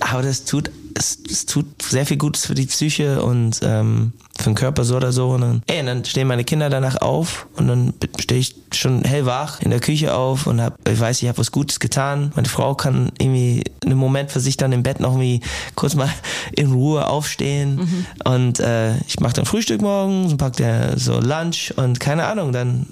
[0.00, 4.50] Aber das tut es, es tut sehr viel Gutes für die Psyche und ähm, für
[4.50, 5.30] den Körper so oder so.
[5.30, 9.04] Und dann, ey, und dann stehen meine Kinder danach auf und dann stehe ich schon
[9.04, 12.32] hellwach in der Küche auf und hab, ich weiß, ich habe was Gutes getan.
[12.34, 15.40] Meine Frau kann irgendwie einen Moment für sich dann im Bett noch irgendwie
[15.74, 16.10] kurz mal
[16.52, 17.76] in Ruhe aufstehen.
[17.76, 18.06] Mhm.
[18.24, 22.52] Und äh, ich mache dann Frühstück morgens und pack der so Lunch und keine Ahnung,
[22.52, 22.86] dann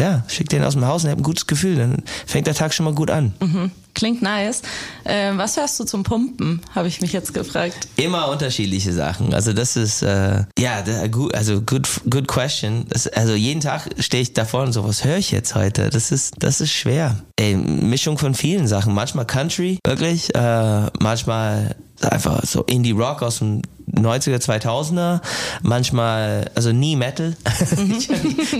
[0.00, 1.76] ja, schick den aus dem Haus und hab ein gutes Gefühl.
[1.76, 3.34] Dann fängt der Tag schon mal gut an.
[3.40, 3.70] Mhm.
[3.94, 4.62] Klingt nice.
[5.04, 7.88] Äh, was hörst du zum Pumpen, habe ich mich jetzt gefragt.
[7.96, 9.34] Immer unterschiedliche Sachen.
[9.34, 10.84] Also das ist, äh, ja,
[11.32, 12.86] also good, good question.
[12.88, 15.90] Das, also jeden Tag stehe ich davor und so, was höre ich jetzt heute?
[15.90, 17.22] Das ist, das ist schwer.
[17.36, 18.94] Ey, Mischung von vielen Sachen.
[18.94, 20.34] Manchmal Country, wirklich.
[20.34, 23.62] Äh, manchmal einfach so Indie Rock aus dem
[23.94, 25.20] 90er, 2000er,
[25.62, 27.34] manchmal, also nie Metal.
[27.72, 27.96] Mhm.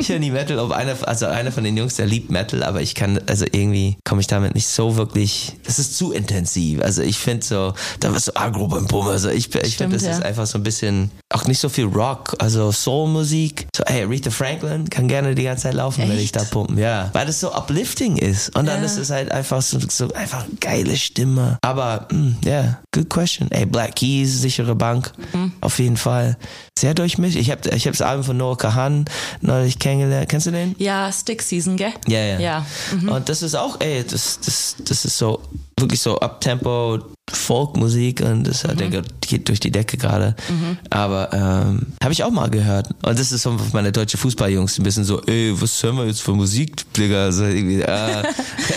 [0.00, 2.80] ich höre nie Metal, ob einer, also einer von den Jungs, der liebt Metal, aber
[2.80, 6.80] ich kann, also irgendwie komme ich damit nicht so wirklich, das ist zu intensiv.
[6.80, 10.04] Also ich finde so, da was so agro beim Bumm, also ich, ich finde, das
[10.04, 10.12] ja.
[10.12, 13.66] ist einfach so ein bisschen, auch nicht so viel Rock, also Soul-Musik.
[13.76, 16.10] So, hey, Aretha Franklin kann gerne die ganze Zeit laufen, Echt?
[16.10, 17.10] wenn ich da pumpen, ja.
[17.12, 18.56] Weil das so uplifting ist.
[18.56, 18.86] Und dann ja.
[18.86, 21.58] ist es halt einfach so, so einfach geile Stimme.
[21.62, 23.50] Aber, mm, ja, yeah, good question.
[23.50, 25.12] Ey, Black Keys, sichere Bank.
[25.32, 25.52] Mhm.
[25.60, 26.36] Auf jeden Fall.
[26.78, 27.36] Sehr durchmischt.
[27.36, 29.04] Ich habe ich hab das Album von Noah Kahan
[29.40, 30.28] neulich kennengelernt.
[30.28, 30.74] Kennst du den?
[30.78, 31.92] Ja, Stick Season, gell?
[32.06, 32.38] Ja, ja.
[32.38, 32.66] ja.
[32.92, 33.08] Mhm.
[33.08, 35.40] Und das ist auch, ey, das, das, das ist so
[35.82, 38.76] wirklich so Uptempo Folkmusik und das mhm.
[38.76, 40.34] der geht durch die Decke gerade.
[40.48, 40.78] Mhm.
[40.90, 42.88] Aber ähm, habe ich auch mal gehört.
[43.02, 46.22] Und das ist so meine deutsche Fußballjungs ein bisschen so, ey, was hören wir jetzt
[46.22, 47.24] für Musik, Digga?
[47.24, 47.86] Also irgendwie, äh,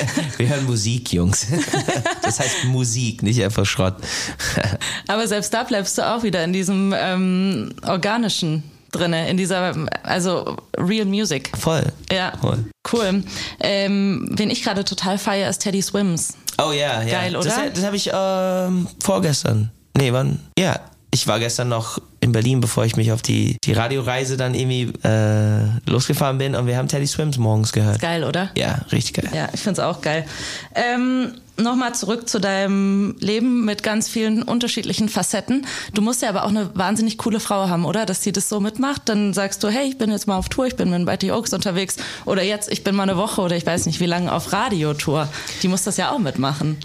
[0.37, 1.47] wir hören Musik, Jungs.
[2.21, 3.95] das heißt Musik, nicht einfach Schrott.
[5.07, 8.63] Aber selbst da bleibst du auch wieder in diesem ähm, organischen
[8.95, 11.51] drinne in dieser, also Real Music.
[11.57, 11.83] Voll.
[12.11, 12.33] Ja.
[12.39, 12.65] Voll.
[12.91, 13.23] Cool.
[13.59, 16.33] Ähm, wen ich gerade total feiere, ist Teddy Swims.
[16.57, 17.21] Oh ja, ja.
[17.21, 17.45] Geil, oder?
[17.45, 19.71] Das, das habe ich ähm, vorgestern.
[19.97, 20.39] Nee, wann?
[20.57, 20.79] Ja,
[21.15, 24.91] ich war gestern noch in Berlin, bevor ich mich auf die, die Radioreise dann irgendwie
[25.07, 28.01] äh, losgefahren bin und wir haben Teddy Swims morgens gehört.
[28.01, 28.49] Geil, oder?
[28.57, 29.31] Ja, richtig geil.
[29.33, 30.25] Ja, ich finde es auch geil.
[30.75, 35.65] Ähm, Nochmal zurück zu deinem Leben mit ganz vielen unterschiedlichen Facetten.
[35.93, 38.05] Du musst ja aber auch eine wahnsinnig coole Frau haben, oder?
[38.05, 39.03] Dass sie das so mitmacht.
[39.05, 41.53] Dann sagst du, hey, ich bin jetzt mal auf Tour, ich bin mit Betty Oaks
[41.53, 41.95] unterwegs.
[42.25, 45.29] Oder jetzt, ich bin mal eine Woche oder ich weiß nicht wie lange auf Radiotour.
[45.63, 46.75] Die muss das ja auch mitmachen.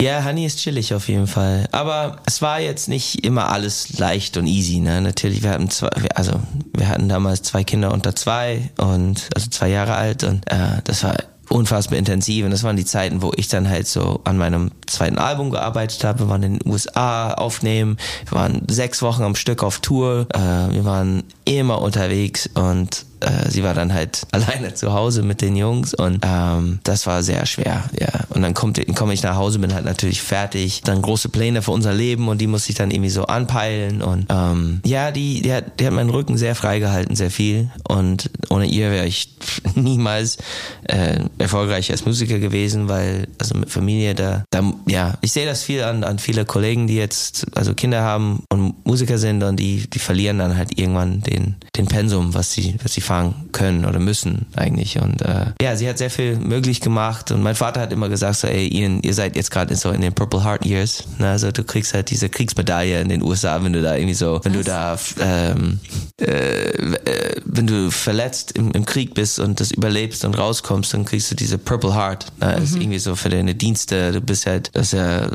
[0.00, 1.68] Ja, Honey ist chillig auf jeden Fall.
[1.70, 4.80] Aber es war jetzt nicht immer alles leicht und easy.
[4.80, 5.00] Ne?
[5.00, 6.32] Natürlich, wir hatten zwei, also
[6.76, 11.04] wir hatten damals zwei Kinder unter zwei und also zwei Jahre alt und äh, das
[11.04, 11.14] war
[11.52, 12.44] unfassbar intensiv.
[12.44, 16.02] Und das waren die Zeiten, wo ich dann halt so an meinem zweiten Album gearbeitet
[16.02, 16.20] habe.
[16.20, 17.96] Wir waren in den USA aufnehmen.
[18.28, 20.26] Wir waren sechs Wochen am Stück auf Tour.
[20.34, 25.40] Äh, wir waren immer unterwegs und äh, sie war dann halt alleine zu Hause mit
[25.40, 28.08] den Jungs und ähm, das war sehr schwer, ja.
[28.30, 31.70] Und dann komme komm ich nach Hause, bin halt natürlich fertig, dann große Pläne für
[31.70, 35.52] unser Leben und die muss ich dann irgendwie so anpeilen und ähm, ja, die, die
[35.52, 39.36] hat, die hat meinen Rücken sehr frei gehalten, sehr viel und ohne ihr wäre ich
[39.74, 40.38] niemals
[40.84, 45.62] äh, erfolgreich als Musiker gewesen, weil also mit Familie da, da ja, ich sehe das
[45.62, 49.88] viel an, an viele Kollegen, die jetzt also Kinder haben und Musiker sind und die,
[49.88, 53.98] die verlieren dann halt irgendwann den, den Pensum, was sie, was sie fahren können oder
[53.98, 54.98] müssen eigentlich.
[54.98, 58.36] Und äh, ja, sie hat sehr viel möglich gemacht und mein Vater hat immer gesagt,
[58.36, 61.04] so, ey, Ian, ihr seid jetzt gerade so in den Purple Heart Years.
[61.18, 61.28] Ne?
[61.28, 64.54] Also du kriegst halt diese Kriegsmedaille in den USA, wenn du da irgendwie so, wenn
[64.54, 65.78] du da ähm,
[66.22, 71.04] äh, äh, wenn du verletzt im, im, Krieg bist und das überlebst und rauskommst, dann
[71.04, 72.32] kriegst du diese Purple Heart.
[72.40, 72.52] Ne?
[72.52, 72.64] Das mhm.
[72.64, 74.12] ist irgendwie so für deine Dienste.
[74.12, 75.28] Du bist halt, du hast ja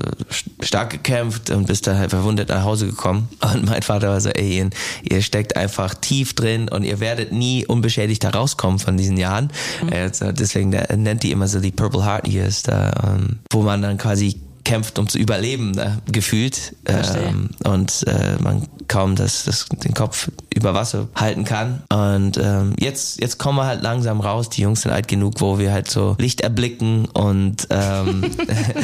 [0.61, 3.29] stark gekämpft und bist dann halt verwundet nach Hause gekommen.
[3.41, 4.71] Und mein Vater war so, ey, Ian,
[5.03, 9.51] ihr steckt einfach tief drin und ihr werdet nie unbeschädigt da rauskommen von diesen Jahren.
[9.83, 9.93] Mhm.
[9.93, 13.97] Also deswegen nennt die immer so die Purple Heart Years, da, ähm, wo man dann
[13.97, 16.75] quasi kämpft, um zu überleben, ne, gefühlt.
[16.85, 21.83] Ähm, und äh, man kaum das, das, den Kopf über Wasser halten kann.
[21.89, 24.49] Und ähm, jetzt, jetzt kommen wir halt langsam raus.
[24.49, 28.25] Die Jungs sind alt genug, wo wir halt so Licht erblicken und ähm,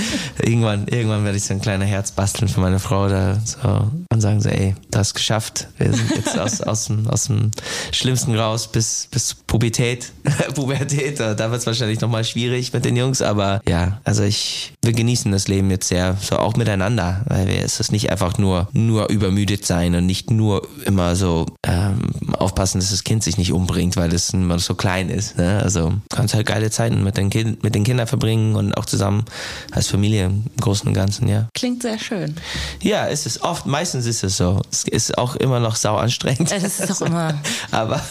[0.41, 4.21] irgendwann, irgendwann werde ich so ein kleines Herz basteln für meine Frau da so und
[4.21, 5.67] sagen so, ey, du hast geschafft.
[5.77, 7.51] Wir sind jetzt aus, aus, dem, aus dem
[7.91, 10.13] Schlimmsten raus bis, bis Pubertät.
[10.55, 14.93] Pubertät, da wird es wahrscheinlich nochmal schwierig mit den Jungs, aber ja, also ich, wir
[14.93, 18.67] genießen das Leben jetzt sehr, so auch miteinander, weil wir, es ist nicht einfach nur,
[18.71, 23.51] nur übermüdet sein und nicht nur immer so ähm, aufpassen, dass das Kind sich nicht
[23.51, 25.38] umbringt, weil es immer so klein ist.
[25.38, 25.59] Ne?
[25.62, 29.25] Also kannst halt geile Zeiten mit den, kind, mit den Kindern verbringen und auch zusammen
[29.71, 31.47] als Familie im Großen und Ganzen, ja.
[31.53, 32.36] Klingt sehr schön.
[32.81, 34.62] Ja, es ist oft, meistens ist es so.
[34.71, 36.51] Es ist auch immer noch sau anstrengend.
[36.51, 37.33] Ja, das ist doch immer.
[37.71, 38.01] Aber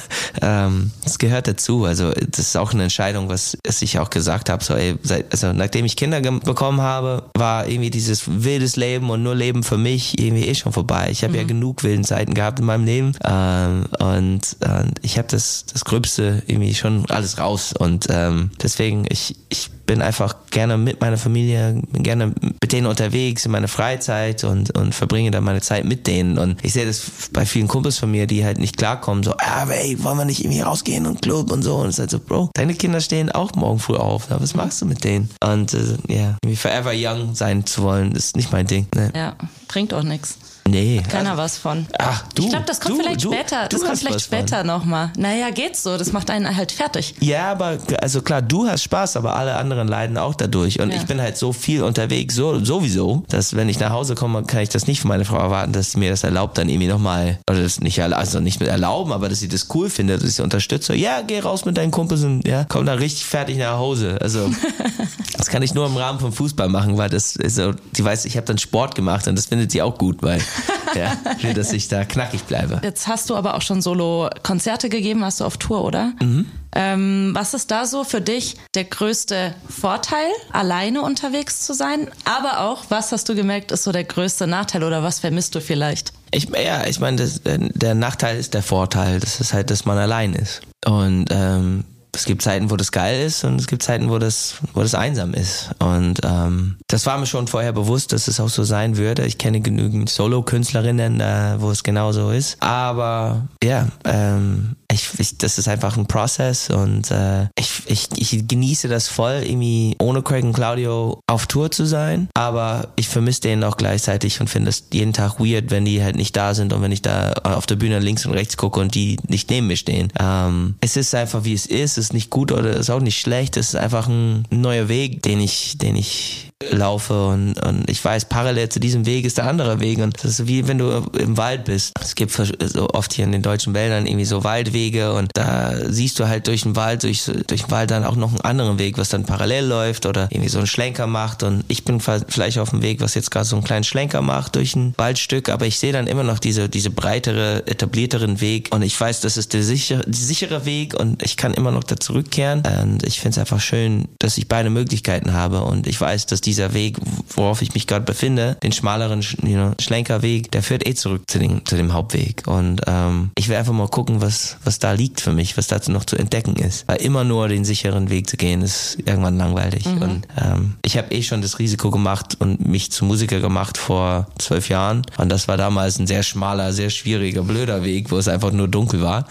[0.41, 1.85] ähm, es gehört dazu.
[1.85, 4.63] Also das ist auch eine Entscheidung, was, was ich auch gesagt habe.
[4.65, 9.23] So, ey, seit, also nachdem ich Kinder bekommen habe, war irgendwie dieses wildes Leben und
[9.23, 11.09] nur Leben für mich irgendwie eh schon vorbei.
[11.11, 11.39] Ich habe mhm.
[11.39, 15.85] ja genug wilden Zeiten gehabt in meinem Leben ähm, und, und ich habe das, das
[15.85, 21.19] Gröbste irgendwie schon alles raus und ähm, deswegen, ich, ich bin einfach gerne mit meiner
[21.19, 25.85] Familie, bin gerne mit denen unterwegs in meiner Freizeit und, und verbringe dann meine Zeit
[25.85, 26.39] mit denen.
[26.39, 29.67] Und ich sehe das bei vielen Kumpels von mir, die halt nicht klarkommen, so, ah,
[29.69, 31.77] ey, wollen wir nicht irgendwie rausgehen und Club und so.
[31.77, 34.29] Und es ist halt so, Bro, deine Kinder stehen auch morgen früh auf.
[34.31, 35.29] Na, was machst du mit denen?
[35.45, 38.87] Und äh, ja, irgendwie forever young sein zu wollen, ist nicht mein Ding.
[38.95, 39.13] Ne?
[39.15, 39.37] Ja,
[39.69, 40.39] bringt auch nichts.
[40.69, 40.99] Nee.
[40.99, 41.87] Hat keiner was von.
[41.99, 42.45] Ach, du.
[42.45, 43.69] Ich glaube, das kommt du, vielleicht du, später.
[43.69, 45.11] Das kommt vielleicht später nochmal.
[45.17, 45.97] Naja, geht's so.
[45.99, 47.15] Das macht einen halt fertig.
[47.21, 50.81] Ja, aber also klar, du hast Spaß, aber alle anderen leiden auch dadurch.
[50.81, 50.97] Und ja.
[50.97, 54.61] ich bin halt so viel unterwegs, so, sowieso, dass wenn ich nach Hause komme, kann
[54.61, 57.39] ich das nicht von meiner Frau erwarten, dass sie mir das erlaubt, dann irgendwie nochmal,
[57.51, 60.37] oder das nicht, also nicht mit erlauben, aber dass sie das cool findet, dass ich
[60.37, 60.95] sie unterstütze.
[60.95, 64.19] Ja, geh raus mit deinen Kumpels und ja, komm dann richtig fertig nach Hause.
[64.21, 64.51] Also,
[65.37, 68.25] das kann ich nur im Rahmen vom Fußball machen, weil das ist so, die weiß,
[68.25, 70.41] ich habe dann Sport gemacht und das findet sie auch gut, weil,
[70.95, 72.81] ja will, dass ich da knackig bleibe.
[72.83, 76.13] Jetzt hast du aber auch schon Solo-Konzerte gegeben, hast du auf Tour, oder?
[76.21, 76.47] Mhm.
[76.75, 82.09] Ähm, was ist da so für dich der größte Vorteil, alleine unterwegs zu sein?
[82.25, 85.61] Aber auch, was hast du gemerkt, ist so der größte Nachteil oder was vermisst du
[85.61, 86.13] vielleicht?
[86.31, 89.21] Ich, ja, ich meine, der Nachteil ist der Vorteil.
[89.21, 90.63] Das ist halt, dass man allein ist.
[90.87, 94.57] Und ähm, es gibt Zeiten, wo das geil ist und es gibt Zeiten, wo das,
[94.75, 95.71] wo das einsam ist.
[95.79, 99.25] Und ähm, das war mir schon vorher bewusst, dass es auch so sein würde.
[99.25, 102.63] Ich kenne genügend Solo-Künstlerinnen, äh, wo es genauso ist.
[102.63, 108.47] Aber ja, ähm, ich, ich, das ist einfach ein Prozess und äh, ich, ich, ich
[108.47, 112.29] genieße das voll, irgendwie ohne Craig und Claudio auf Tour zu sein.
[112.35, 116.17] Aber ich vermisse denen auch gleichzeitig und finde es jeden Tag weird, wenn die halt
[116.17, 118.95] nicht da sind und wenn ich da auf der Bühne links und rechts gucke und
[118.95, 120.13] die nicht neben mir stehen.
[120.19, 123.01] Ähm, es ist einfach wie es ist, es ist nicht gut oder es ist auch
[123.01, 123.57] nicht schlecht.
[123.57, 128.27] Es ist einfach ein neuer Weg, den ich, den ich laufe und, und ich weiß,
[128.27, 131.37] parallel zu diesem Weg ist der andere Weg und das ist wie wenn du im
[131.37, 131.93] Wald bist.
[132.01, 136.19] Es gibt so oft hier in den deutschen Wäldern irgendwie so Waldwege und da siehst
[136.19, 138.99] du halt durch den Wald, durch, durch den Wald dann auch noch einen anderen Weg,
[138.99, 142.71] was dann parallel läuft oder irgendwie so einen Schlenker macht und ich bin vielleicht auf
[142.71, 145.79] dem Weg, was jetzt gerade so einen kleinen Schlenker macht durch ein Waldstück, aber ich
[145.79, 149.63] sehe dann immer noch diese, diese breitere, etablierteren Weg und ich weiß, das ist der
[149.63, 153.39] sichere, der sichere Weg und ich kann immer noch da zurückkehren und ich finde es
[153.39, 156.99] einfach schön, dass ich beide Möglichkeiten habe und ich weiß, dass dieser Weg,
[157.35, 161.39] worauf ich mich gerade befinde, den schmaleren you know, Schlenkerweg, der führt eh zurück zu,
[161.39, 162.43] den, zu dem Hauptweg.
[162.47, 165.91] Und ähm, ich will einfach mal gucken, was, was da liegt für mich, was dazu
[165.91, 169.87] noch zu entdecken ist, weil immer nur den sicheren Weg zu gehen, ist irgendwann langweilig.
[169.87, 170.03] Mhm.
[170.03, 174.27] und ähm, ich habe eh schon das Risiko gemacht und mich zu Musiker gemacht vor
[174.39, 175.03] zwölf Jahren.
[175.17, 178.69] Und das war damals ein sehr schmaler, sehr schwieriger, blöder Weg, wo es einfach nur
[178.69, 179.27] dunkel war.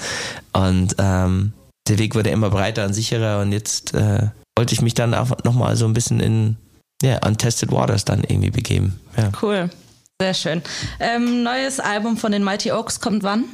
[0.54, 1.54] Und ähm,
[1.88, 3.42] der Weg wurde immer breiter und sicherer.
[3.42, 6.58] Und jetzt äh, wollte ich mich dann auch nochmal so ein bisschen in
[7.02, 9.00] ja, untested waters dann irgendwie begeben.
[9.18, 9.32] Ja.
[9.42, 9.70] Cool,
[10.22, 10.62] sehr schön.
[11.00, 13.46] Ähm, neues Album von den Mighty Oaks kommt wann?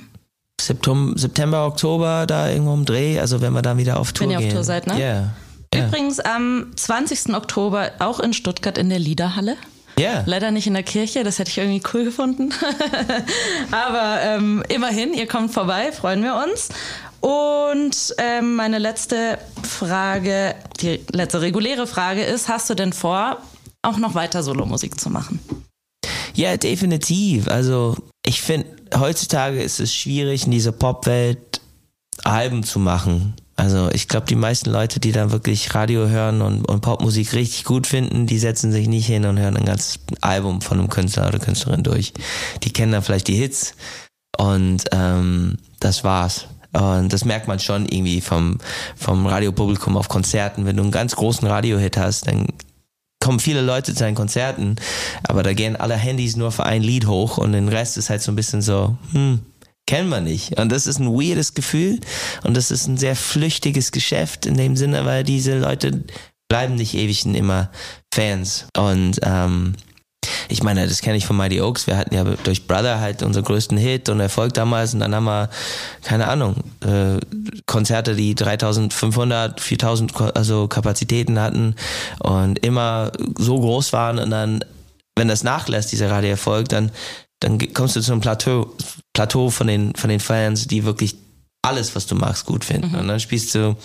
[0.59, 4.29] September, September, Oktober, da irgendwo im Dreh, also wenn wir dann wieder auf Tour wenn
[4.29, 4.39] gehen.
[4.39, 4.99] Wenn ihr auf Tour seid, ne?
[4.99, 5.33] Ja.
[5.75, 5.87] Yeah.
[5.87, 7.35] Übrigens am 20.
[7.35, 9.57] Oktober auch in Stuttgart in der Liederhalle.
[9.99, 10.11] Ja.
[10.11, 10.23] Yeah.
[10.25, 12.51] Leider nicht in der Kirche, das hätte ich irgendwie cool gefunden.
[13.71, 16.69] Aber ähm, immerhin, ihr kommt vorbei, freuen wir uns.
[17.19, 19.39] Und ähm, meine letzte
[19.77, 23.37] Frage, die letzte reguläre Frage ist, hast du denn vor,
[23.83, 25.39] auch noch weiter Solomusik zu machen?
[26.33, 27.47] Ja, definitiv.
[27.47, 28.67] Also ich finde,
[28.97, 31.61] heutzutage ist es schwierig, in dieser Popwelt
[32.23, 33.35] Alben zu machen.
[33.55, 37.63] Also ich glaube, die meisten Leute, die dann wirklich Radio hören und, und, Popmusik richtig
[37.63, 41.27] gut finden, die setzen sich nicht hin und hören ein ganzes Album von einem Künstler
[41.27, 42.13] oder Künstlerin durch.
[42.63, 43.75] Die kennen dann vielleicht die Hits
[44.37, 46.47] und ähm, das war's.
[46.73, 48.57] Und das merkt man schon irgendwie vom,
[48.95, 50.65] vom Radiopublikum auf Konzerten.
[50.65, 52.47] Wenn du einen ganz großen Radiohit hast, dann
[53.19, 54.77] kommen viele Leute zu deinen Konzerten,
[55.23, 58.21] aber da gehen alle Handys nur für ein Lied hoch und den Rest ist halt
[58.21, 59.39] so ein bisschen so, hm,
[59.85, 60.59] kennen wir nicht.
[60.59, 61.99] Und das ist ein weirdes Gefühl
[62.43, 66.03] und das ist ein sehr flüchtiges Geschäft in dem Sinne, weil diese Leute
[66.47, 67.69] bleiben nicht ewig immer
[68.13, 68.67] Fans.
[68.77, 69.73] Und ähm,
[70.49, 71.87] ich meine, das kenne ich von Mighty Oaks.
[71.87, 75.25] Wir hatten ja durch Brother halt unseren größten Hit und Erfolg damals und dann haben
[75.25, 75.49] wir,
[76.03, 77.19] keine Ahnung, äh,
[77.65, 81.75] Konzerte, die 3500, 4000 also Kapazitäten hatten
[82.19, 84.63] und immer so groß waren und dann,
[85.15, 86.91] wenn das nachlässt, dieser Radioerfolg, dann,
[87.39, 88.73] dann kommst du zu einem Plateau,
[89.13, 91.15] Plateau von den, von den Fans, die wirklich
[91.67, 92.91] alles, was du magst, gut finden.
[92.93, 92.99] Mhm.
[92.99, 93.75] Und dann spielst du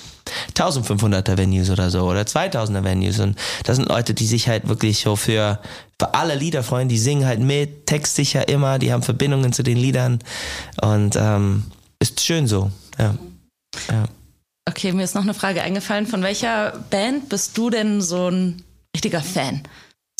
[0.56, 3.18] 1500er Venues oder so oder 2000er Venues.
[3.18, 5.58] Und das sind Leute, die sich halt wirklich so für,
[5.98, 6.88] für alle Lieder freuen.
[6.88, 10.20] Die singen halt mit, textsicher immer, die haben Verbindungen zu den Liedern.
[10.80, 11.64] Und ähm,
[11.98, 12.70] ist schön so.
[12.98, 13.16] Ja.
[13.90, 14.04] ja.
[14.68, 16.06] Okay, mir ist noch eine Frage eingefallen.
[16.06, 18.62] Von welcher Band bist du denn so ein
[18.94, 19.62] richtiger Fan?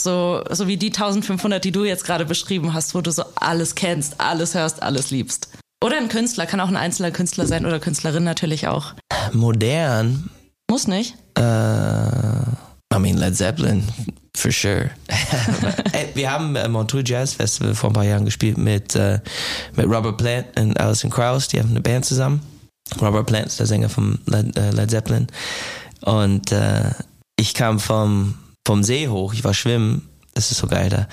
[0.01, 3.77] So, so wie die 1500, die du jetzt gerade beschrieben hast, wo du so alles
[3.77, 5.49] kennst, alles hörst, alles liebst.
[5.83, 8.95] Oder ein Künstler, kann auch ein einzelner Künstler sein oder Künstlerin natürlich auch.
[9.33, 10.31] Modern.
[10.71, 11.17] Muss nicht.
[11.37, 13.83] Äh, I mean Led Zeppelin,
[14.37, 14.91] for sure.
[16.15, 19.19] wir haben äh, Montreux Jazz Festival vor ein paar Jahren gespielt mit, äh,
[19.75, 22.41] mit Robert Plant und Alison Krauss, die haben eine Band zusammen.
[23.01, 25.27] Robert Plant ist der Sänger von Led, äh, Led Zeppelin.
[26.03, 26.55] Und
[27.37, 28.35] ich kam vom,
[28.67, 30.09] vom See hoch, ich war schwimmen.
[30.35, 31.07] Das ist so geil da.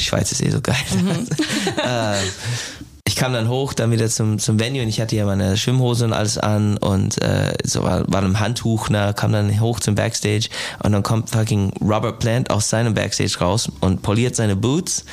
[0.00, 0.76] Die Schweiz ist eh so geil.
[0.94, 1.26] Mhm.
[3.18, 6.04] ich kam dann hoch, dann wieder zum, zum Venue und ich hatte ja meine Schwimmhose
[6.04, 9.96] und alles an und äh, so war, war ein Handtuch, na, kam dann hoch zum
[9.96, 10.48] Backstage
[10.84, 15.04] und dann kommt fucking Robert Plant aus seinem Backstage raus und poliert seine Boots,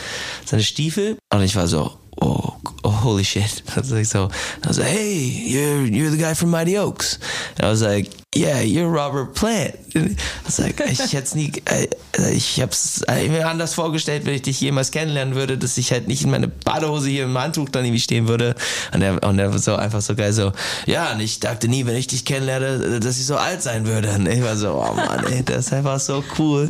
[0.46, 2.52] seine Stiefel und ich war so, oh
[2.84, 3.62] holy shit.
[3.76, 4.30] I was like, so,
[4.64, 7.20] I was like, hey, you're, you're the guy from Mighty Oaks.
[7.58, 9.76] And I was like, yeah, you're Robert Plant.
[9.96, 11.88] I was like, ich hätte nie, äh,
[12.34, 16.24] ich hab's mir anders vorgestellt, wenn ich dich jemals kennenlernen würde, dass ich halt nicht
[16.24, 18.56] in meine Badehose hier im Handtuch dann irgendwie stehen würde.
[18.94, 20.52] Und er, und er war so einfach so geil, so,
[20.86, 24.12] ja, und ich dachte nie, wenn ich dich kennenlerne, dass ich so alt sein würde.
[24.12, 26.70] Und ich war so, oh Mann, ey, das ist einfach so cool.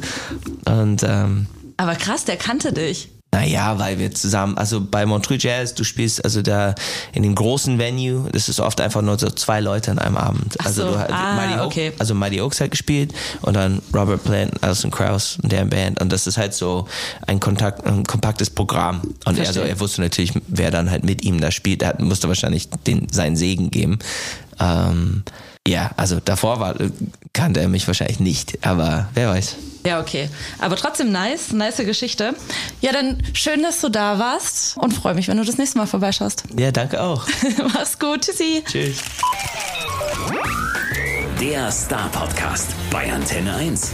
[0.65, 3.09] Und, ähm, aber krass, der kannte dich.
[3.35, 6.73] Naja, weil wir zusammen, also bei Montreux Jazz, du spielst also da
[7.11, 10.55] in dem großen Venue, das ist oft einfach nur so zwei Leute an einem Abend.
[10.59, 10.91] Ach also so.
[10.93, 11.89] du hast ah, Mighty okay.
[11.89, 16.01] Oaks, also Mighty Oaks hat gespielt und dann Robert Plant, Alison Krauss und deren Band
[16.01, 16.87] und das ist halt so
[17.27, 19.01] ein, Kontakt, ein kompaktes Programm.
[19.25, 22.29] Und er, also er wusste natürlich, wer dann halt mit ihm da spielt, er musste
[22.29, 23.99] wahrscheinlich den, seinen Segen geben.
[24.61, 25.23] Ähm,
[25.67, 26.75] ja, also davor war,
[27.33, 29.55] kannte er mich wahrscheinlich nicht, aber wer weiß.
[29.85, 30.29] Ja, okay.
[30.59, 32.33] Aber trotzdem nice, nice Geschichte.
[32.81, 35.85] Ja, dann schön, dass du da warst und freue mich, wenn du das nächste Mal
[35.85, 36.43] vorbeischaust.
[36.57, 37.27] Ja, danke auch.
[37.73, 38.21] Mach's gut.
[38.21, 38.63] Tschüssi.
[38.65, 38.97] Tschüss.
[41.39, 43.91] Der Star Podcast bei Antenne 1.